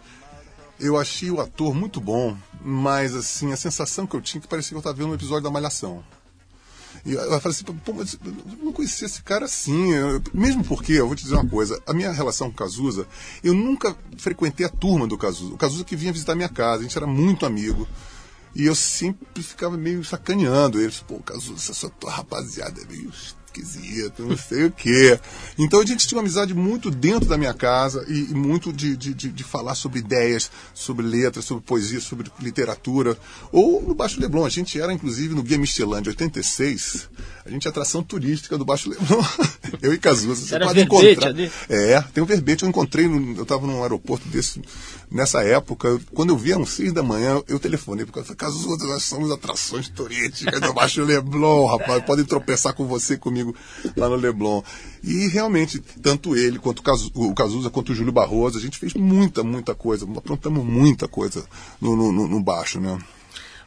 [0.79, 4.49] eu achei o ator muito bom, mas assim, a sensação que eu tinha é que
[4.49, 6.03] parecia que eu estava vendo um episódio da Malhação.
[7.07, 9.93] E eu falei assim, pô, mas eu não conhecia esse cara assim.
[9.93, 13.07] Eu- mesmo porque, eu vou te dizer uma coisa, a minha relação com o Cazuza,
[13.45, 15.55] eu nunca frequentei a turma do Cazuza.
[15.55, 17.87] O Cazuza que vinha visitar minha casa, a gente era muito amigo.
[18.55, 20.99] E eu sempre ficava meio sacaneando eles.
[21.01, 23.13] Pô, Cazuza, essa tua rapaziada é meio
[23.61, 25.19] esquisito, não sei o quê.
[25.59, 28.97] Então a gente tinha uma amizade muito dentro da minha casa e, e muito de,
[28.97, 33.17] de, de, de falar sobre ideias, sobre letras, sobre poesia, sobre literatura.
[33.51, 37.09] Ou no Baixo Leblon, a gente era inclusive no Guia Michelin de 86,
[37.47, 39.23] a gente é atração turística do Baixo Leblon.
[39.81, 40.47] eu e Cazuza.
[40.47, 41.29] Você Era pode verbete encontrar.
[41.31, 41.51] ali?
[41.69, 42.65] É, tem um verbete.
[42.65, 44.61] Eu encontrei, no, eu estava num aeroporto desse,
[45.11, 45.89] nessa época.
[45.89, 49.03] eu- quando eu vi, eram seis da manhã, eu telefonei, porque eu falei, Cazuza, nós
[49.05, 52.03] somos atrações turísticas do Baixo Leblon, rapaz.
[52.05, 53.55] Podem tropeçar com você e comigo
[53.97, 54.63] lá no Leblon.
[55.05, 58.79] E realmente, tanto ele, quanto o Cazu- o Cazuza, quanto o Júlio Barroso, a gente
[58.79, 60.05] fez muita, muita coisa.
[60.17, 61.45] Aprontamos muita coisa
[61.81, 62.99] no, no- no Baixo, né?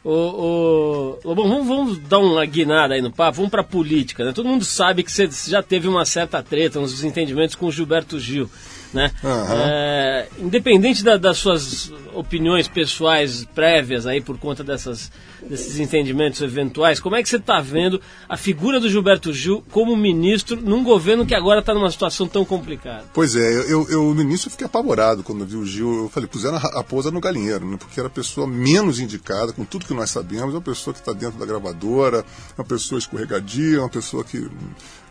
[0.02, 4.32] Ô, Lobão, vamos, vamos dar uma guinada aí no papo, vamos pra política, né?
[4.32, 8.18] Todo mundo sabe que você já teve uma certa treta, uns desentendimentos com o Gilberto
[8.18, 8.50] Gil,
[8.92, 9.10] né?
[9.24, 9.54] Aham.
[9.56, 15.10] É, independente da- das suas opiniões pessoais prévias aí por conta dessas,
[15.48, 19.96] desses entendimentos eventuais, como é que você está vendo a figura do Gilberto Gil como
[19.96, 23.04] ministro num governo que agora está numa situação tão complicada?
[23.14, 26.04] Pois é, eu, eu no início eu fiquei apavorado quando vi o Gil.
[26.04, 27.76] Eu falei, puseram a raposa no galinheiro, né?
[27.78, 31.12] Porque era a pessoa menos indicada, com tudo que nós sabemos, uma pessoa que está
[31.12, 32.24] dentro da gravadora,
[32.58, 34.48] uma pessoa escorregadia, uma pessoa que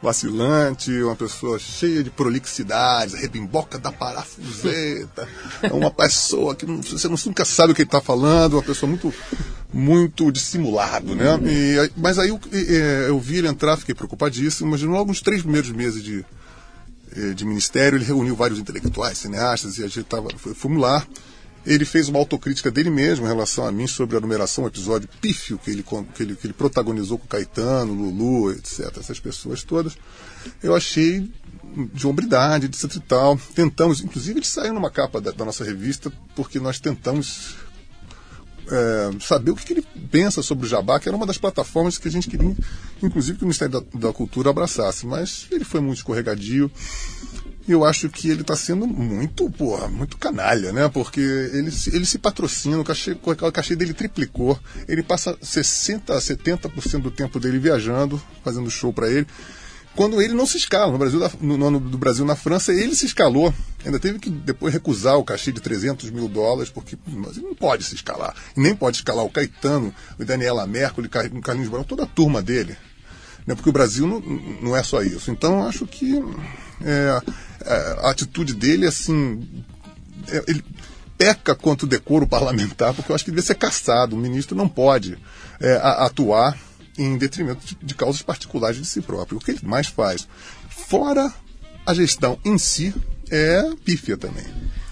[0.01, 5.27] vacilante, uma pessoa cheia de prolixidades, rebimboca da parafuseta,
[5.61, 8.89] é uma pessoa que não- você nunca sabe o que ele está falando, uma pessoa
[8.89, 9.13] muito
[9.71, 11.39] muito dissimulado, né?
[11.45, 12.39] E mas aí eu,
[13.07, 16.25] eu vi ele entrar, fiquei preocupadíssimo, mas logo uns três primeiros meses de,
[17.15, 21.05] eh, de ministério, ele reuniu vários intelectuais, cineastas, e a gente tava, fomos lá.
[21.69, 25.07] Ele fez uma autocrítica dele mesmo em relação a mim sobre a numeração, um episódio
[25.21, 28.97] pífio que ele, que ele, que ele protagonizou com Caetano, Lulu, etc.
[28.97, 29.95] Essas pessoas todas.
[30.63, 31.31] Eu achei
[31.93, 33.37] de hombridade, etc e tal.
[33.53, 37.55] Tentamos, inclusive ele saiu numa capa da, da nossa revista, porque nós tentamos
[38.71, 41.99] é, saber o que, que ele pensa sobre o Jabá, que era uma das plataformas
[41.99, 42.55] que a gente queria,
[43.01, 45.05] inclusive, que o Ministério da, da Cultura abraçasse.
[45.05, 46.71] Mas ele foi muito escorregadio.
[47.71, 50.89] Eu acho que ele está sendo muito, porra, muito canalha, né?
[50.89, 54.59] Porque ele, ele se patrocina, o cachê, o cachê dele triplicou.
[54.87, 59.27] Ele passa 60% a 70% do tempo dele viajando, fazendo show para ele.
[59.95, 62.95] Quando ele não se escala, no Brasil, no, no ano do Brasil na França, ele
[62.95, 63.53] se escalou.
[63.85, 67.83] Ainda teve que depois recusar o cachê de 300 mil dólares, porque ele não pode
[67.83, 68.35] se escalar.
[68.55, 72.75] Nem pode escalar o Caetano, o Daniela Mercury, o Carlinhos Brown, toda a turma dele
[73.49, 73.55] né?
[73.55, 74.19] porque o Brasil não,
[74.61, 75.31] não é só isso.
[75.31, 76.23] Então, acho que
[76.81, 77.21] é,
[77.65, 79.65] é, a atitude dele, assim,
[80.27, 80.63] é, ele
[81.17, 84.15] peca contra o decoro parlamentar, porque eu acho que devia ser caçado.
[84.15, 85.17] O ministro não pode
[85.59, 86.55] é, atuar
[86.95, 89.39] em detrimento de, de causas particulares de si próprio.
[89.39, 90.27] O que ele mais faz,
[90.69, 91.33] fora
[91.85, 92.93] a gestão em si,
[93.31, 94.45] é pífia também.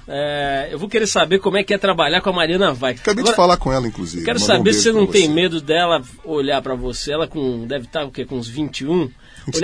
[0.08, 2.94] É, eu vou querer saber como é que é trabalhar com a Mariana Vai.
[2.94, 4.24] Acabei de falar com ela, inclusive.
[4.24, 7.68] Quero Mandou um saber se você não tem medo dela olhar pra você, ela com
[7.68, 9.12] deve estar o quê, com uns 21, olhar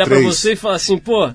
[0.06, 0.24] pra 23.
[0.26, 1.32] você e falar assim, pô,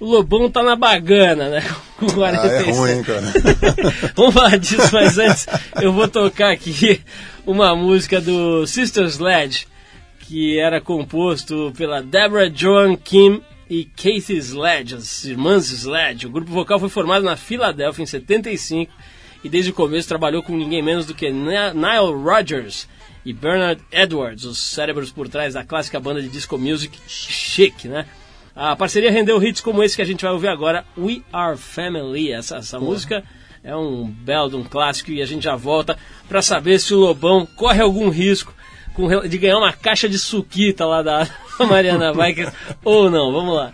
[0.00, 1.64] o Lobão tá na bagana, né?
[1.98, 2.70] Com Ah, é 47.
[2.70, 3.22] ruim, hein, cara.
[4.14, 5.46] Vamos falar disso, mas antes
[5.82, 7.00] eu vou tocar aqui
[7.46, 9.66] uma música do Sister Sledge,
[10.20, 16.26] que era composto pela Deborah Joan Kim e Kathy Sledge, as irmãs Sledge.
[16.26, 18.92] O grupo vocal foi formado na Filadélfia em 75
[19.44, 22.88] e desde o começo trabalhou com ninguém menos do que Ni- Nile Rodgers
[23.24, 28.06] e Bernard Edwards, os cérebros por trás da clássica banda de disco music Chic, né?
[28.56, 32.32] A parceria rendeu hits como esse que a gente vai ouvir agora, We Are Family.
[32.32, 33.22] Essa, essa música
[33.62, 35.96] é um belo um clássico e a gente já volta
[36.28, 38.52] para saber se o Lobão corre algum risco
[39.28, 41.28] de ganhar uma caixa de suquita lá da
[41.66, 42.52] Mariana Vaiker
[42.84, 43.32] ou não.
[43.32, 43.72] Vamos lá.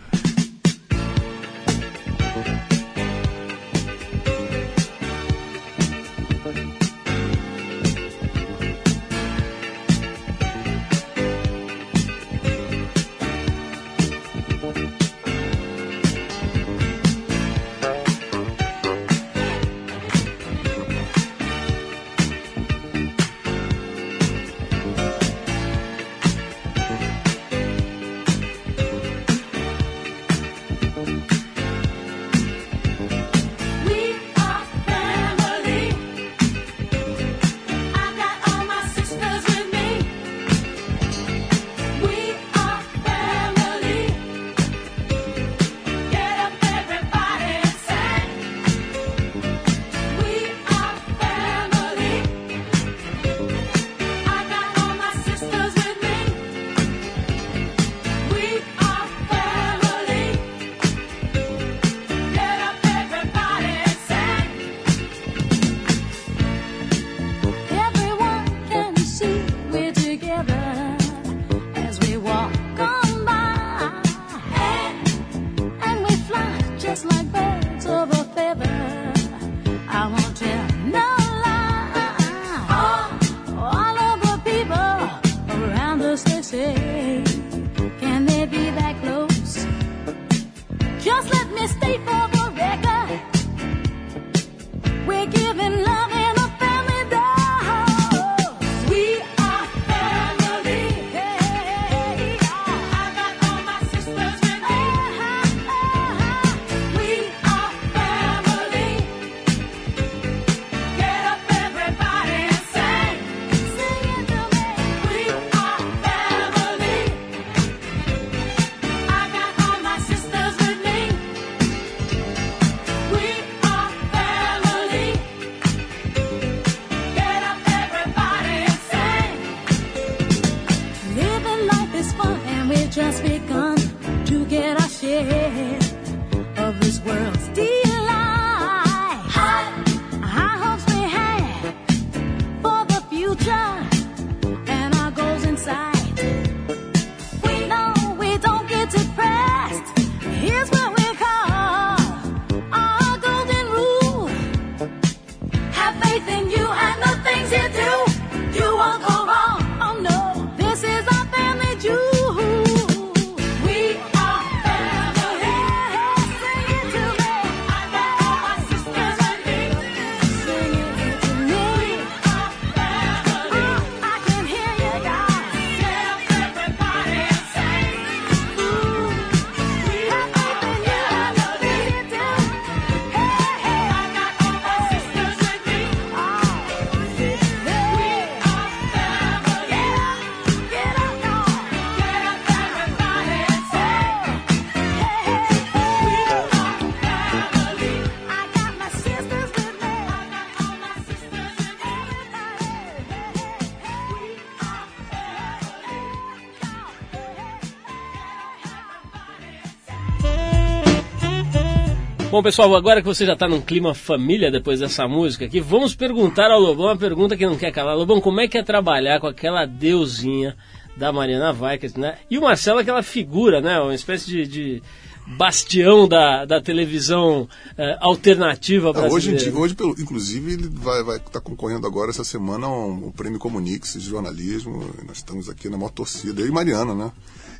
[212.34, 215.94] Bom, pessoal, agora que você já está num clima família depois dessa música aqui, vamos
[215.94, 217.96] perguntar ao Lobão uma pergunta que não quer calar.
[217.96, 220.56] Lobão, como é que é trabalhar com aquela deusinha
[220.96, 222.18] da Mariana Vaikas, né?
[222.28, 223.78] E o Marcelo, aquela figura, né?
[223.78, 224.82] Uma espécie de, de
[225.28, 229.38] bastião da, da televisão eh, alternativa hoje, em brasileira.
[229.38, 233.12] dia, hoje pelo, inclusive, ele vai estar vai tá concorrendo agora essa semana ao um,
[233.12, 234.90] prêmio Comunix de jornalismo.
[235.06, 236.40] Nós estamos aqui na maior torcida.
[236.40, 237.12] Eu e Mariana, né?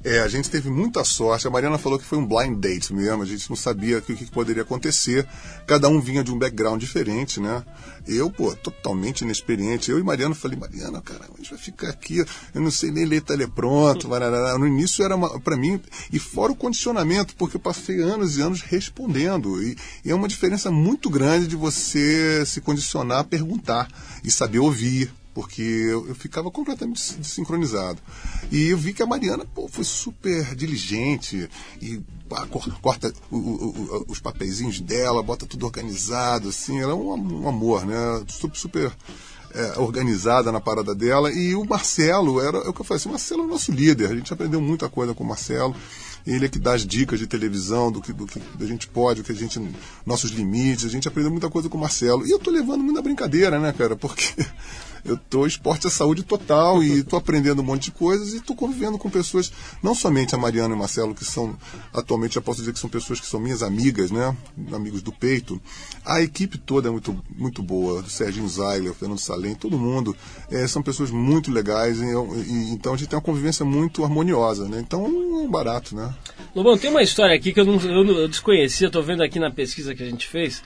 [0.05, 1.47] É, a gente teve muita sorte.
[1.47, 3.23] A Mariana falou que foi um blind date mesmo.
[3.23, 5.27] A gente não sabia o que, que poderia acontecer.
[5.67, 7.65] Cada um vinha de um background diferente, né?
[8.07, 9.91] Eu, pô, totalmente inexperiente.
[9.91, 12.19] Eu e Mariana falei, Mariana, cara, a gente vai ficar aqui.
[12.55, 14.07] Eu não sei nem ler telepronto.
[14.59, 15.81] No início era para mim,
[16.13, 19.63] e fora o condicionamento, porque eu passei anos e anos respondendo.
[19.63, 19.75] E,
[20.05, 23.89] e é uma diferença muito grande de você se condicionar a perguntar
[24.23, 28.01] e saber ouvir porque eu, eu ficava completamente des- desincronizado.
[28.53, 31.49] E eu vi que a Mariana pô, foi super diligente
[31.83, 36.93] e pá, cor- corta o- o- o- os papeizinhos dela, bota tudo organizado, assim, ela
[36.93, 37.97] é um, um amor, né?
[38.29, 38.93] Super, super
[39.53, 41.33] é, organizada na parada dela.
[41.33, 43.71] E o Marcelo era é o que eu falei assim, o Marcelo é o nosso
[43.73, 45.75] líder, a gente aprendeu muita coisa com o Marcelo.
[46.27, 49.21] Ele é que dá as dicas de televisão, do que, do que a gente pode,
[49.21, 49.61] do que a gente.
[50.07, 52.27] nossos limites, a gente aprendeu muita coisa com o Marcelo.
[52.27, 53.95] E eu tô levando muito na brincadeira, né, cara?
[53.95, 54.25] Porque
[55.05, 58.55] eu tô esporte é saúde total e tô aprendendo um monte de coisas e tô
[58.55, 59.53] convivendo com pessoas,
[59.83, 61.57] não somente a Mariana e o Marcelo, que são,
[61.93, 64.37] atualmente já posso dizer que são pessoas que são minhas amigas, né?
[64.73, 65.61] Amigos do peito.
[66.05, 70.17] A equipe toda é muito, muito boa, do Serginho Zayler, Fernando Salem, todo mundo.
[70.51, 74.69] eh, são pessoas muito legais, e, e- então a gente tem uma convivência muito harmoniosa,
[74.69, 74.81] né?
[74.81, 76.15] Então é um barato, né?
[76.55, 79.51] Lobão, tem uma história aqui que eu, não, eu, eu desconhecia, tô vendo aqui na
[79.51, 80.63] pesquisa que a gente fez.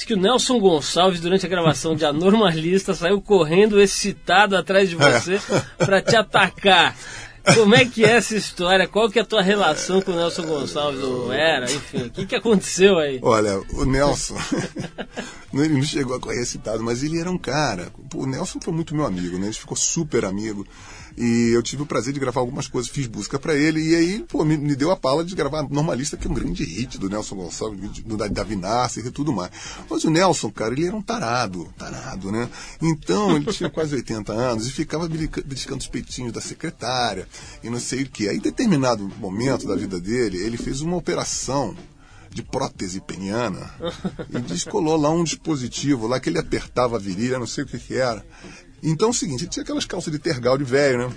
[0.00, 4.96] Diz que o Nelson Gonçalves, durante a gravação de Anormalista, saiu correndo excitado atrás de
[4.96, 5.38] você
[5.76, 6.96] pra te atacar.
[7.54, 8.88] Como é que é essa história?
[8.88, 11.02] Qual que é a tua relação com o Nelson Gonçalves?
[11.02, 13.18] Ou era, enfim, o que, que aconteceu aí?
[13.22, 14.36] Olha, o Nelson,
[15.52, 17.92] não- ele não chegou a correr citado, mas ele era um cara.
[18.14, 19.48] O Nelson foi muito meu amigo, né?
[19.48, 20.66] A gente ficou super amigo.
[21.16, 24.24] E eu tive o prazer de gravar algumas coisas, fiz busca pra ele, e aí,
[24.28, 27.08] pô, me, me deu a pala de gravar Normalista, que é um grande hit do
[27.08, 29.50] Nelson Gonçalves, do da- Davi Nasser e tudo mais.
[29.88, 32.48] Mas o Nelson, cara, ele era um tarado, tarado, né?
[32.80, 37.26] Então, ele tinha quase 80 anos e ficava belisca- beliscando os peitinhos da secretária
[37.62, 38.28] e não sei o que.
[38.28, 41.76] Aí, em determinado momento da vida dele, ele fez uma operação
[42.32, 43.68] de prótese peniana
[44.32, 47.76] e descolou lá um dispositivo lá que ele apertava a virilha, não sei o que,
[47.78, 48.24] que era.
[48.82, 51.14] Então é o seguinte, tinha aquelas calças de tergal de velho, né?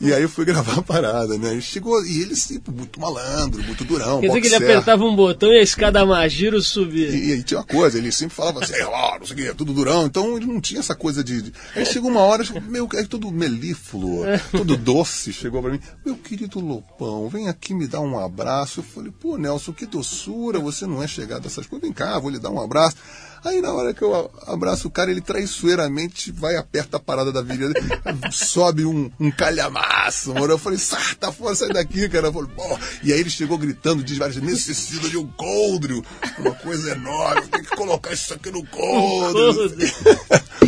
[0.00, 1.54] E aí eu fui gravar a parada, né?
[1.54, 5.14] E chegou, e ele sempre muito malandro, muito durão, Quer dizer que ele apertava um
[5.16, 7.08] botão e a escada Magiro subia.
[7.08, 9.54] E, e aí tinha uma coisa, ele sempre falava assim, ó, não sei o que,
[9.54, 11.42] tudo durão, então ele não tinha essa coisa de.
[11.42, 16.16] de- Aí chegou uma hora, meu, aí todo melífluo, todo doce, chegou pra mim, meu
[16.16, 18.80] querido Lopão, vem aqui me dar um abraço.
[18.80, 22.18] Eu falei, pô, Nelson, que doçura, você não é chegado a essas coisas, vem cá,
[22.18, 22.96] vou lhe dar um abraço.
[23.42, 27.40] Aí na hora que eu abraço o cara, ele traiçoeiramente vai, aperta a parada da
[27.40, 27.72] virilha,
[28.30, 29.30] sobe um, um
[29.70, 30.52] calhamaço, mano.
[30.52, 32.28] Eu falei, sai, tá fora, sai daqui, cara.
[32.28, 32.78] Eu falei, pô.
[33.02, 36.04] E aí ele chegou gritando, diz várias vezes, necessito de um coldrio,
[36.38, 39.70] uma coisa enorme, tem que colocar isso aqui no coldrio.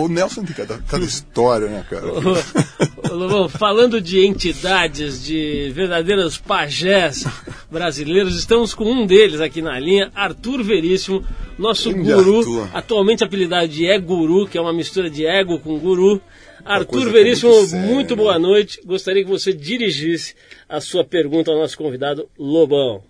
[0.00, 2.06] O Nelson tem cada, cada história, né, cara?
[2.06, 7.24] Ô, Lobão, falando de entidades, de verdadeiros pajés
[7.70, 11.24] brasileiros, estamos com um deles aqui na linha, Arthur Veríssimo,
[11.58, 12.70] nosso Grande guru, Arthur.
[12.72, 16.20] atualmente apelidado de É Guru, que é uma mistura de ego com guru.
[16.66, 18.22] Arthur Veríssimo, muito séria, muito né?
[18.22, 18.80] boa noite.
[18.84, 20.34] Gostaria que você dirigisse
[20.68, 23.02] a sua pergunta ao nosso convidado Lobão.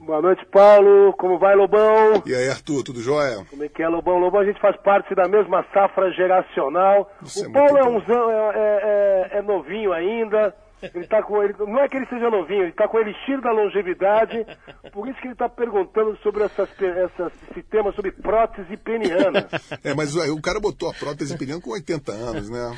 [0.00, 1.14] Boa noite, Paulo.
[1.14, 2.22] Como vai, Lobão?
[2.26, 3.44] E aí, Arthur, tudo jóia?
[3.48, 4.18] Como é que é, Lobão?
[4.18, 7.10] Lobão, a gente faz parte da mesma safra geracional.
[7.24, 10.54] Isso é o Paulo muito é, um, é, é- é- é novinho ainda,
[10.94, 13.40] Ele tá com ele, não é que ele seja novinho, ele tá com o elixir
[13.40, 14.44] da longevidade,
[14.92, 19.46] por isso que ele tá perguntando sobre essas, essas, esse tema sobre prótese peniana.
[19.84, 22.76] É, mas o, o cara botou a prótese peniana com 80 anos, né?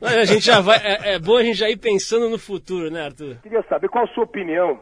[0.00, 0.78] Mas a gente já vai.
[0.78, 3.36] É, é bom a gente já ir pensando no futuro, né, Arthur?
[3.42, 4.80] Queria saber qual a sua opinião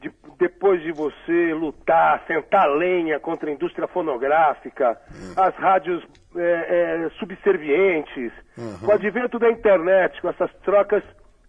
[0.00, 4.98] de- depois de você lutar, sentar lenha contra a indústria fonográfica,
[5.36, 6.02] as rádios
[6.36, 8.32] é, é, subservientes,
[8.80, 11.02] com o advento da internet, com essas trocas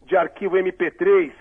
[0.07, 1.31] de arquivo MP3,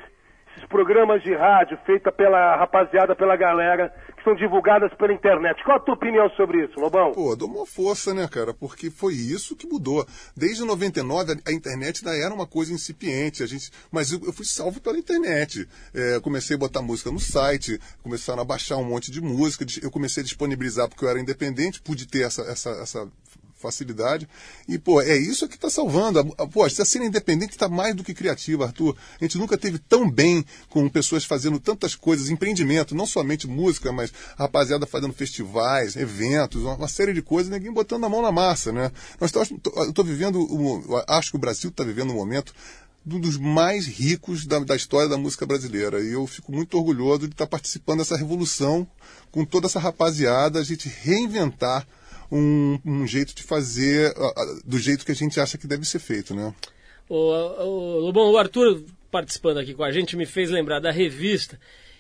[0.57, 5.63] esses programas de rádio feitos pela rapaziada, pela galera, que são divulgadas pela internet.
[5.63, 7.13] Qual a tua opinião sobre isso, Lobão?
[7.13, 8.55] Pô, dou uma força, né, cara?
[8.55, 10.07] Porque foi isso que mudou.
[10.35, 13.43] Desde 99, a, internet ainda era uma coisa incipiente.
[13.43, 15.69] A gente, mas eu, fui salvo pela internet.
[15.95, 19.65] É, comecei a botar música no site, começaram a baixar um monte de música.
[19.83, 23.09] Eu comecei a disponibilizar porque eu era independente, pude ter essa, essa, essa
[23.57, 24.29] facilidade.
[24.69, 26.25] E, pô, é isso que está salvando.
[26.53, 28.97] Pô, a cena independente está mais do que criativa, Arthur.
[29.21, 33.93] A gente nunca teve tão bem com pessoas fazendo tantas coisas, empreendimento, não somente música,
[33.93, 38.73] mas rapaziada fazendo festivais, eventos, uma, série de coisas, ninguém botando a mão na massa,
[38.73, 38.93] né?
[39.21, 40.39] Nós tô- tô- eu estou vivendo,
[41.09, 42.53] acho que o Brasil está vivendo um momento
[43.09, 46.01] um dos mais ricos da, da história da música brasileira.
[46.01, 48.87] E eu fico muito orgulhoso de estar participando dessa revolução
[49.31, 51.87] com toda essa rapaziada, a gente reinventar
[52.31, 55.99] um, um jeito de fazer ah, do jeito que a gente acha que deve ser
[55.99, 56.55] feito, né?
[57.09, 61.59] O, o, o Arthur participando aqui com a gente me fez lembrar da revista.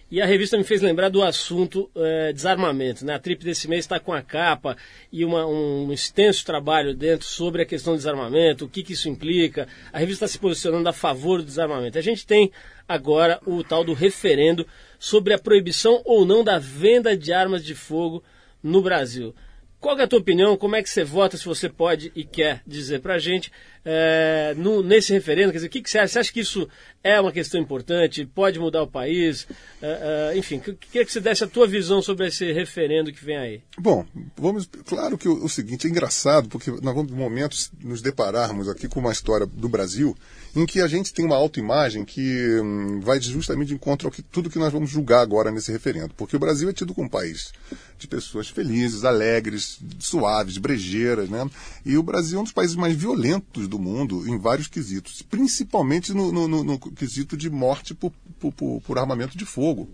[0.08, 3.04] E a revista me fez lembrar do assunto eh, desarmamento.
[3.04, 3.14] Né?
[3.14, 4.76] A Trip desse mês está com a capa
[5.10, 9.08] e uma- um extenso trabalho dentro sobre a questão do desarmamento, o que, que isso
[9.08, 9.66] implica.
[9.92, 11.98] A revista está se posicionando a favor do desarmamento.
[11.98, 12.52] A gente tem
[12.88, 14.64] agora o tal do referendo
[14.96, 18.22] sobre a proibição ou não da venda de armas de fogo
[18.62, 19.34] no Brasil.
[19.80, 20.56] Qual é a tua opinião?
[20.56, 23.52] Como é que você vota, se você pode e quer dizer pra gente,
[23.84, 25.52] é, no- nesse referendo?
[25.52, 26.12] Quer dizer, o que, que você acha?
[26.14, 26.68] Você acha que isso
[27.04, 28.24] é uma questão importante?
[28.26, 29.46] Pode mudar o país?
[29.82, 33.24] É, é, enfim, que- queria que você desse a tua visão sobre esse referendo que
[33.24, 33.60] vem aí.
[33.78, 34.04] Bom,
[34.36, 34.68] vamos.
[34.86, 38.88] Claro que o, o seguinte é engraçado, porque nós vamos, no momento, nos depararmos aqui
[38.88, 40.16] com uma história do Brasil
[40.56, 44.22] em que a gente tem uma autoimagem que hum, vai justamente de encontro ao que
[44.22, 46.14] tudo que nós vamos julgar agora nesse referendo.
[46.16, 47.52] Porque o Brasil é tido como um país
[47.98, 51.48] de pessoas felizes, alegres, suaves, brejeiras, né?
[51.84, 56.12] E o Brasil é um dos países mais violentos do mundo em vários quesitos, principalmente
[56.14, 59.88] no, no- no- no quesito de morte por, por- por- armamento de fogo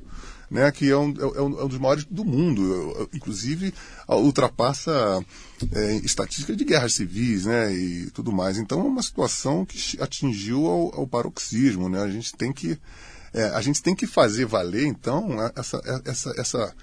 [0.53, 3.09] né, que é um, é um- é um dos maiores do mundo.
[3.13, 3.73] Inclusive,
[4.09, 5.25] ultrapassa
[5.73, 8.59] é, estatísticas de guerras civis né, e tudo mais.
[8.59, 11.89] Então, é uma situação que atingiu ao, ao paroxismo.
[11.89, 12.01] Né?
[12.03, 12.79] A, gente tem que,
[13.33, 16.75] é, a gente tem que fazer valer, então, a- essa, essa, essa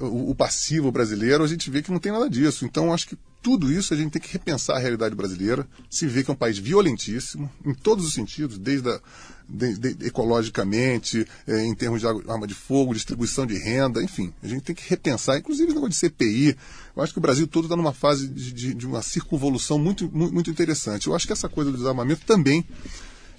[0.00, 2.64] o passivo brasileiro, a gente vê que não tem nada disso.
[2.64, 6.22] Então, acho que tudo isso a gente tem que repensar a realidade brasileira, se vê
[6.24, 9.00] que é um país violentíssimo, em todos os sentidos, desde a,
[9.48, 14.32] de- de- ecologicamente, eh, em termos de arma de fogo, distribuição de renda, enfim.
[14.42, 16.56] A gente tem que repensar, inclusive o negócio de CPI.
[16.96, 20.50] Eu acho que o Brasil todo está numa fase de, de- uma circunvolução muito, muito,
[20.50, 21.06] interessante.
[21.06, 22.64] Eu acho que essa coisa do desarmamento também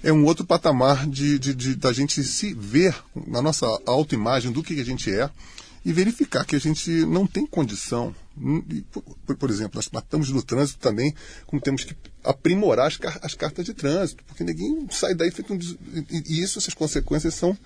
[0.02, 1.06] é um outro patamar
[1.54, 2.96] de- da gente se ver
[3.28, 5.30] na nossa autoimagem do que a gente é
[5.84, 8.14] e verificar que a gente não tem condição.
[9.26, 11.14] Por, por exemplo, nós matamos no trânsito também,
[11.46, 15.52] como temos que aprimorar as, car- as cartas de trânsito, porque ninguém sai daí feito
[15.52, 15.56] um.
[15.56, 15.76] des-
[16.10, 17.56] E, isso, essas consequências são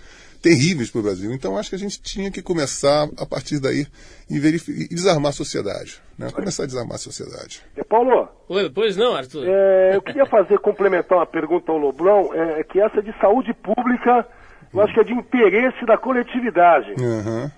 [0.43, 1.33] terríveis para o Brasil.
[1.33, 3.87] Então, acho que a gente tinha que começar a partir daí
[4.29, 6.01] e, e desarmar a sociedade.
[6.19, 6.31] Né?
[6.31, 7.63] Começar a desarmar a sociedade.
[7.77, 9.45] É, Paulo, Oi, pois não, Arthur?
[9.47, 14.27] é, eu queria fazer, complementar uma pergunta ao Lobrão, é, que essa de saúde pública,
[14.73, 16.95] eu acho que é de interesse da coletividade.
[17.01, 17.51] Aham.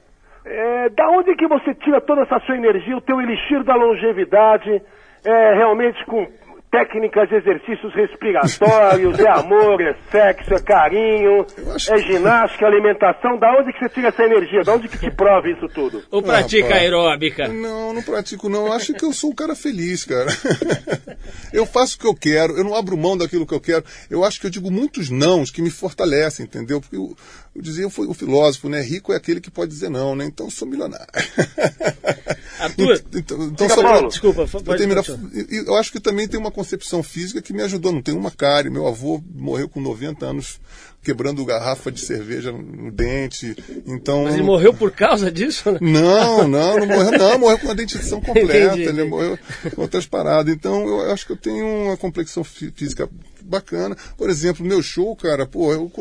[0.49, 4.80] É, da onde que você tira toda essa sua energia, o teu elixir da longevidade,
[5.24, 6.24] é, realmente com
[6.70, 13.53] técnicas de exercícios respiratórios, é amor, é sexo, é carinho, é que- ginástica, alimentação, da
[13.59, 16.03] onde que você tira essa energia, da onde que te prove isso tudo?
[16.11, 16.82] Ou pratica rapaz.
[16.82, 17.49] aeróbica?
[17.49, 18.66] Não, não pratico não.
[18.66, 20.26] Eu acho que eu sou um cara feliz, cara.
[21.53, 23.84] eu faço o que eu quero, eu não abro mão daquilo que eu quero.
[24.11, 26.80] Eu acho que eu digo muitos nãos que me fortalecem, entendeu?
[26.80, 27.16] Porque eu,
[27.55, 28.80] eu dizia o filósofo, né?
[28.82, 30.24] Rico é aquele que pode dizer não, né?
[30.26, 31.07] Então eu sou milionário.
[32.59, 34.09] Arthur, então, então Diga, só Paulo.
[34.09, 35.30] desculpa, eu, pode terminar- continuar.
[35.34, 37.93] e- e eu acho que também tem uma concepção física que me ajudou.
[37.93, 38.70] Não tem uma cárie.
[38.70, 40.59] Meu avô morreu com 90 anos
[41.07, 43.54] quebrando garrafa de cerveja no dente.
[43.86, 45.70] Então, Mas ele morreu por causa disso?
[45.70, 45.78] né?
[45.80, 49.09] não, não, não morreu, não, morreu com a dentição completa, Entendi, ele entendi.
[49.09, 49.38] morreu
[49.74, 50.52] com outras paradas.
[50.52, 53.09] Então, eu acho que eu tenho uma complexão fí- física
[53.40, 53.96] bacana.
[54.18, 55.92] Por exemplo, meu show, cara, pô, eu,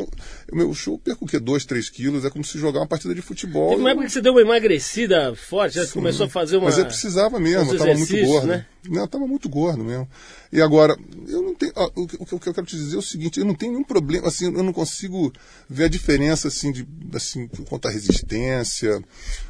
[0.52, 1.38] meu show perco o quê?
[1.38, 3.68] 2, 3 quilos, é como se jogar uma partida de futebol.
[3.70, 6.64] Teve uma época que você deu uma emagrecida forte, já começou a fazer uma.
[6.66, 8.46] Mas eu precisava mesmo, eu tava muito gordo.
[8.48, 8.66] né?
[8.88, 10.08] Não, eu tava muito gordo mesmo.
[10.52, 11.72] E agora, eu não tenho.
[11.74, 13.72] ó, o, que- o que eu quero te dizer é o seguinte, eu não tenho
[13.72, 15.32] nenhum problema, assim, eu não consigo
[15.68, 19.02] ver a diferença assim, de, assim, quanto à resistência,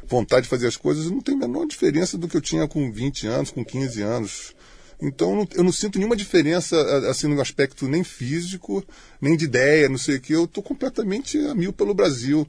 [0.07, 2.67] vontade de fazer as coisas, eu não tenho a menor diferença do que eu tinha
[2.67, 4.55] com 20 anos, com 15 anos.
[4.99, 6.75] Então eu não, eu não sinto nenhuma diferença
[7.09, 8.83] assim no aspecto nem físico,
[9.21, 10.33] nem de ideia, não sei o que.
[10.33, 12.47] Eu estou completamente a mil pelo Brasil.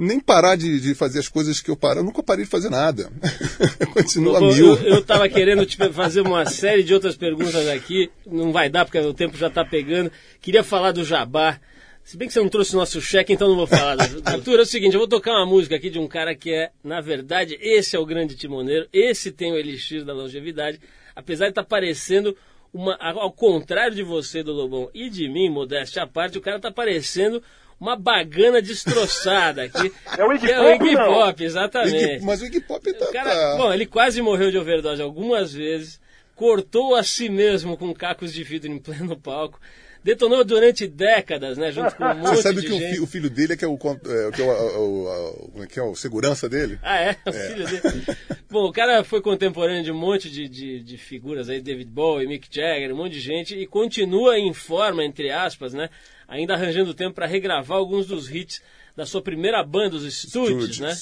[0.00, 1.98] Nem parar de, de fazer as coisas que eu paro.
[1.98, 3.10] Eu nunca parei de fazer nada.
[3.80, 4.76] eu continuo a mil.
[4.76, 8.84] Eu, eu tava querendo te fazer uma série de outras perguntas aqui, não vai dar
[8.84, 10.12] porque o tempo já tá pegando.
[10.40, 11.58] Queria falar do Jabá.
[12.04, 13.96] Se bem que você não trouxe o nosso cheque, então não vou falar.
[13.96, 16.50] do- Arthur, é o seguinte, eu vou tocar uma música aqui de um cara que
[16.54, 20.80] é, na verdade, esse é o grande timoneiro, esse tem o elixir da longevidade,
[21.14, 22.34] apesar de estar parecendo
[22.72, 26.58] uma, ao contrário de você, do Lobão, e de mim, modéstia à parte, o cara
[26.60, 27.42] tá parecendo
[27.80, 29.92] uma bagana destroçada aqui.
[30.16, 31.14] É o Iggy é o Pop, Iggy não?
[31.14, 31.96] Pop, exatamente.
[32.14, 33.04] Iggy- mas o Iggy Pop tá.
[33.06, 36.00] O cara, tá- bom, ele quase morreu de overdose algumas vezes,
[36.34, 39.60] cortou a si mesmo com cacos de vidro em pleno palco,
[40.04, 42.94] detonou durante décadas, né, junto com um monte Você sabe de que o, gente.
[42.94, 44.48] fi- o filho dele é que é o, é, que é o,
[44.78, 46.78] o- o- como é que é o segurança dele?
[46.82, 47.16] Ah, é?
[47.26, 48.04] O filho dele.
[48.50, 52.26] Bom, o cara foi contemporâneo de um monte de, de, de figuras aí, David Bowie,
[52.28, 55.90] Mick Jagger, um monte de gente, e continua em forma, entre aspas, né?
[56.28, 58.62] Ainda arranjando tempo para regravar alguns dos hits
[58.94, 60.94] da sua primeira banda, os Stooges, né?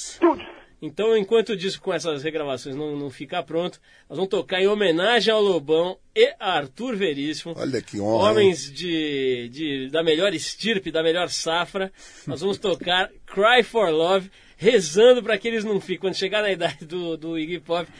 [0.81, 4.69] Então, enquanto o disco com essas regravações não, não ficar pronto, nós vamos tocar em
[4.69, 7.55] homenagem ao Lobão e a Arthur Veríssimo.
[7.57, 11.91] Olha que honra, Homens de, de, da melhor estirpe, da melhor safra.
[12.27, 16.53] Nós vamos tocar Cry for Love, rezando para que eles não fiquem, quando chegar na
[16.53, 17.91] idade do, do Iggy Pop,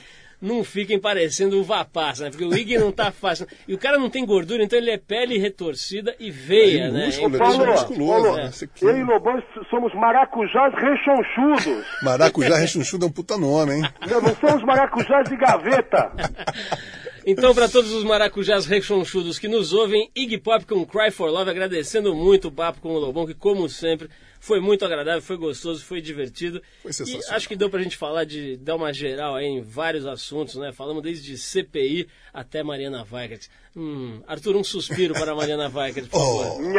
[0.41, 2.31] não fiquem parecendo uva passa, né?
[2.31, 3.47] Porque o Iggy não tá fácil.
[3.67, 7.07] E o cara não tem gordura, então ele é pele retorcida e veia, É né?
[7.07, 8.37] músculo, É ele é musculoso, falou.
[8.37, 8.47] né?
[8.47, 11.85] Esse aqui- Eu e Lobão somos maracujás rechonchudos.
[12.03, 13.83] Maracujá rechonchudo é um puta nome, hein?
[14.11, 16.13] Não, não somos maracujás de gaveta.
[17.29, 21.51] Então, para todos os maracujás rechonchudos que nos ouvem, Iggy Pop com Cry for Love,
[21.51, 24.09] agradecendo muito o papo com o Lobão, que como sempre
[24.41, 26.63] foi muito agradável, foi gostoso, foi divertido.
[26.83, 27.31] Foi sensacional.
[27.31, 30.57] E acho que deu pra gente falar de dar uma geral aí em vários assuntos,
[30.57, 30.73] né?
[30.73, 33.49] Falamos desde CPI até Mariana Weigert.
[33.77, 36.43] Hum, Arthur, um suspiro para Mariana Weigert, por oh.
[36.43, 36.57] favor.
[36.57, 36.73] Oh.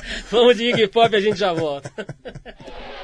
[0.30, 1.92] Vamos de Iggy Pop, a gente já volta.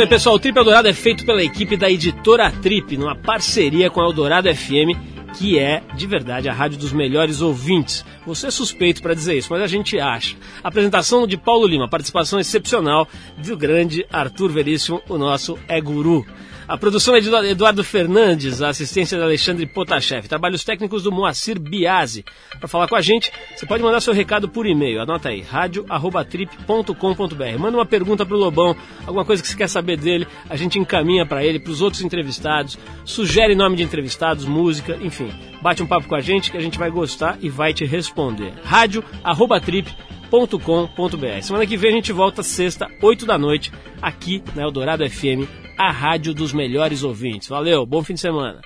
[0.00, 0.36] isso aí, pessoal.
[0.36, 4.48] O Trip Eldorado é feito pela equipe da editora Trip, numa parceria com a Eldorado
[4.48, 4.96] FM,
[5.36, 8.04] que é, de verdade, a rádio dos melhores ouvintes.
[8.26, 10.36] Você é suspeito para dizer isso, mas a gente acha.
[10.64, 16.24] Apresentação de Paulo Lima, participação excepcional do grande Arthur Veríssimo, o nosso é guru.
[16.70, 21.58] A produção é de Eduardo Fernandes, a assistência de Alexandre Potashev, trabalhos técnicos do Moacir
[21.58, 22.24] Biasi.
[22.60, 25.02] Para falar com a gente, você pode mandar seu recado por e-mail.
[25.02, 27.58] Anota aí, radio@trip.com.br.
[27.58, 31.26] Manda uma pergunta pro Lobão, alguma coisa que você quer saber dele, a gente encaminha
[31.26, 35.28] para ele, para os outros entrevistados, sugere nome de entrevistados, música, enfim.
[35.60, 38.52] Bate um papo com a gente que a gente vai gostar e vai te responder.
[40.30, 41.42] radio@trip.com.br.
[41.42, 45.90] Semana que vem a gente volta sexta, 8 da noite, aqui na Eldorado FM a
[45.90, 47.48] rádio dos melhores ouvintes.
[47.48, 48.60] Valeu, bom fim de semana.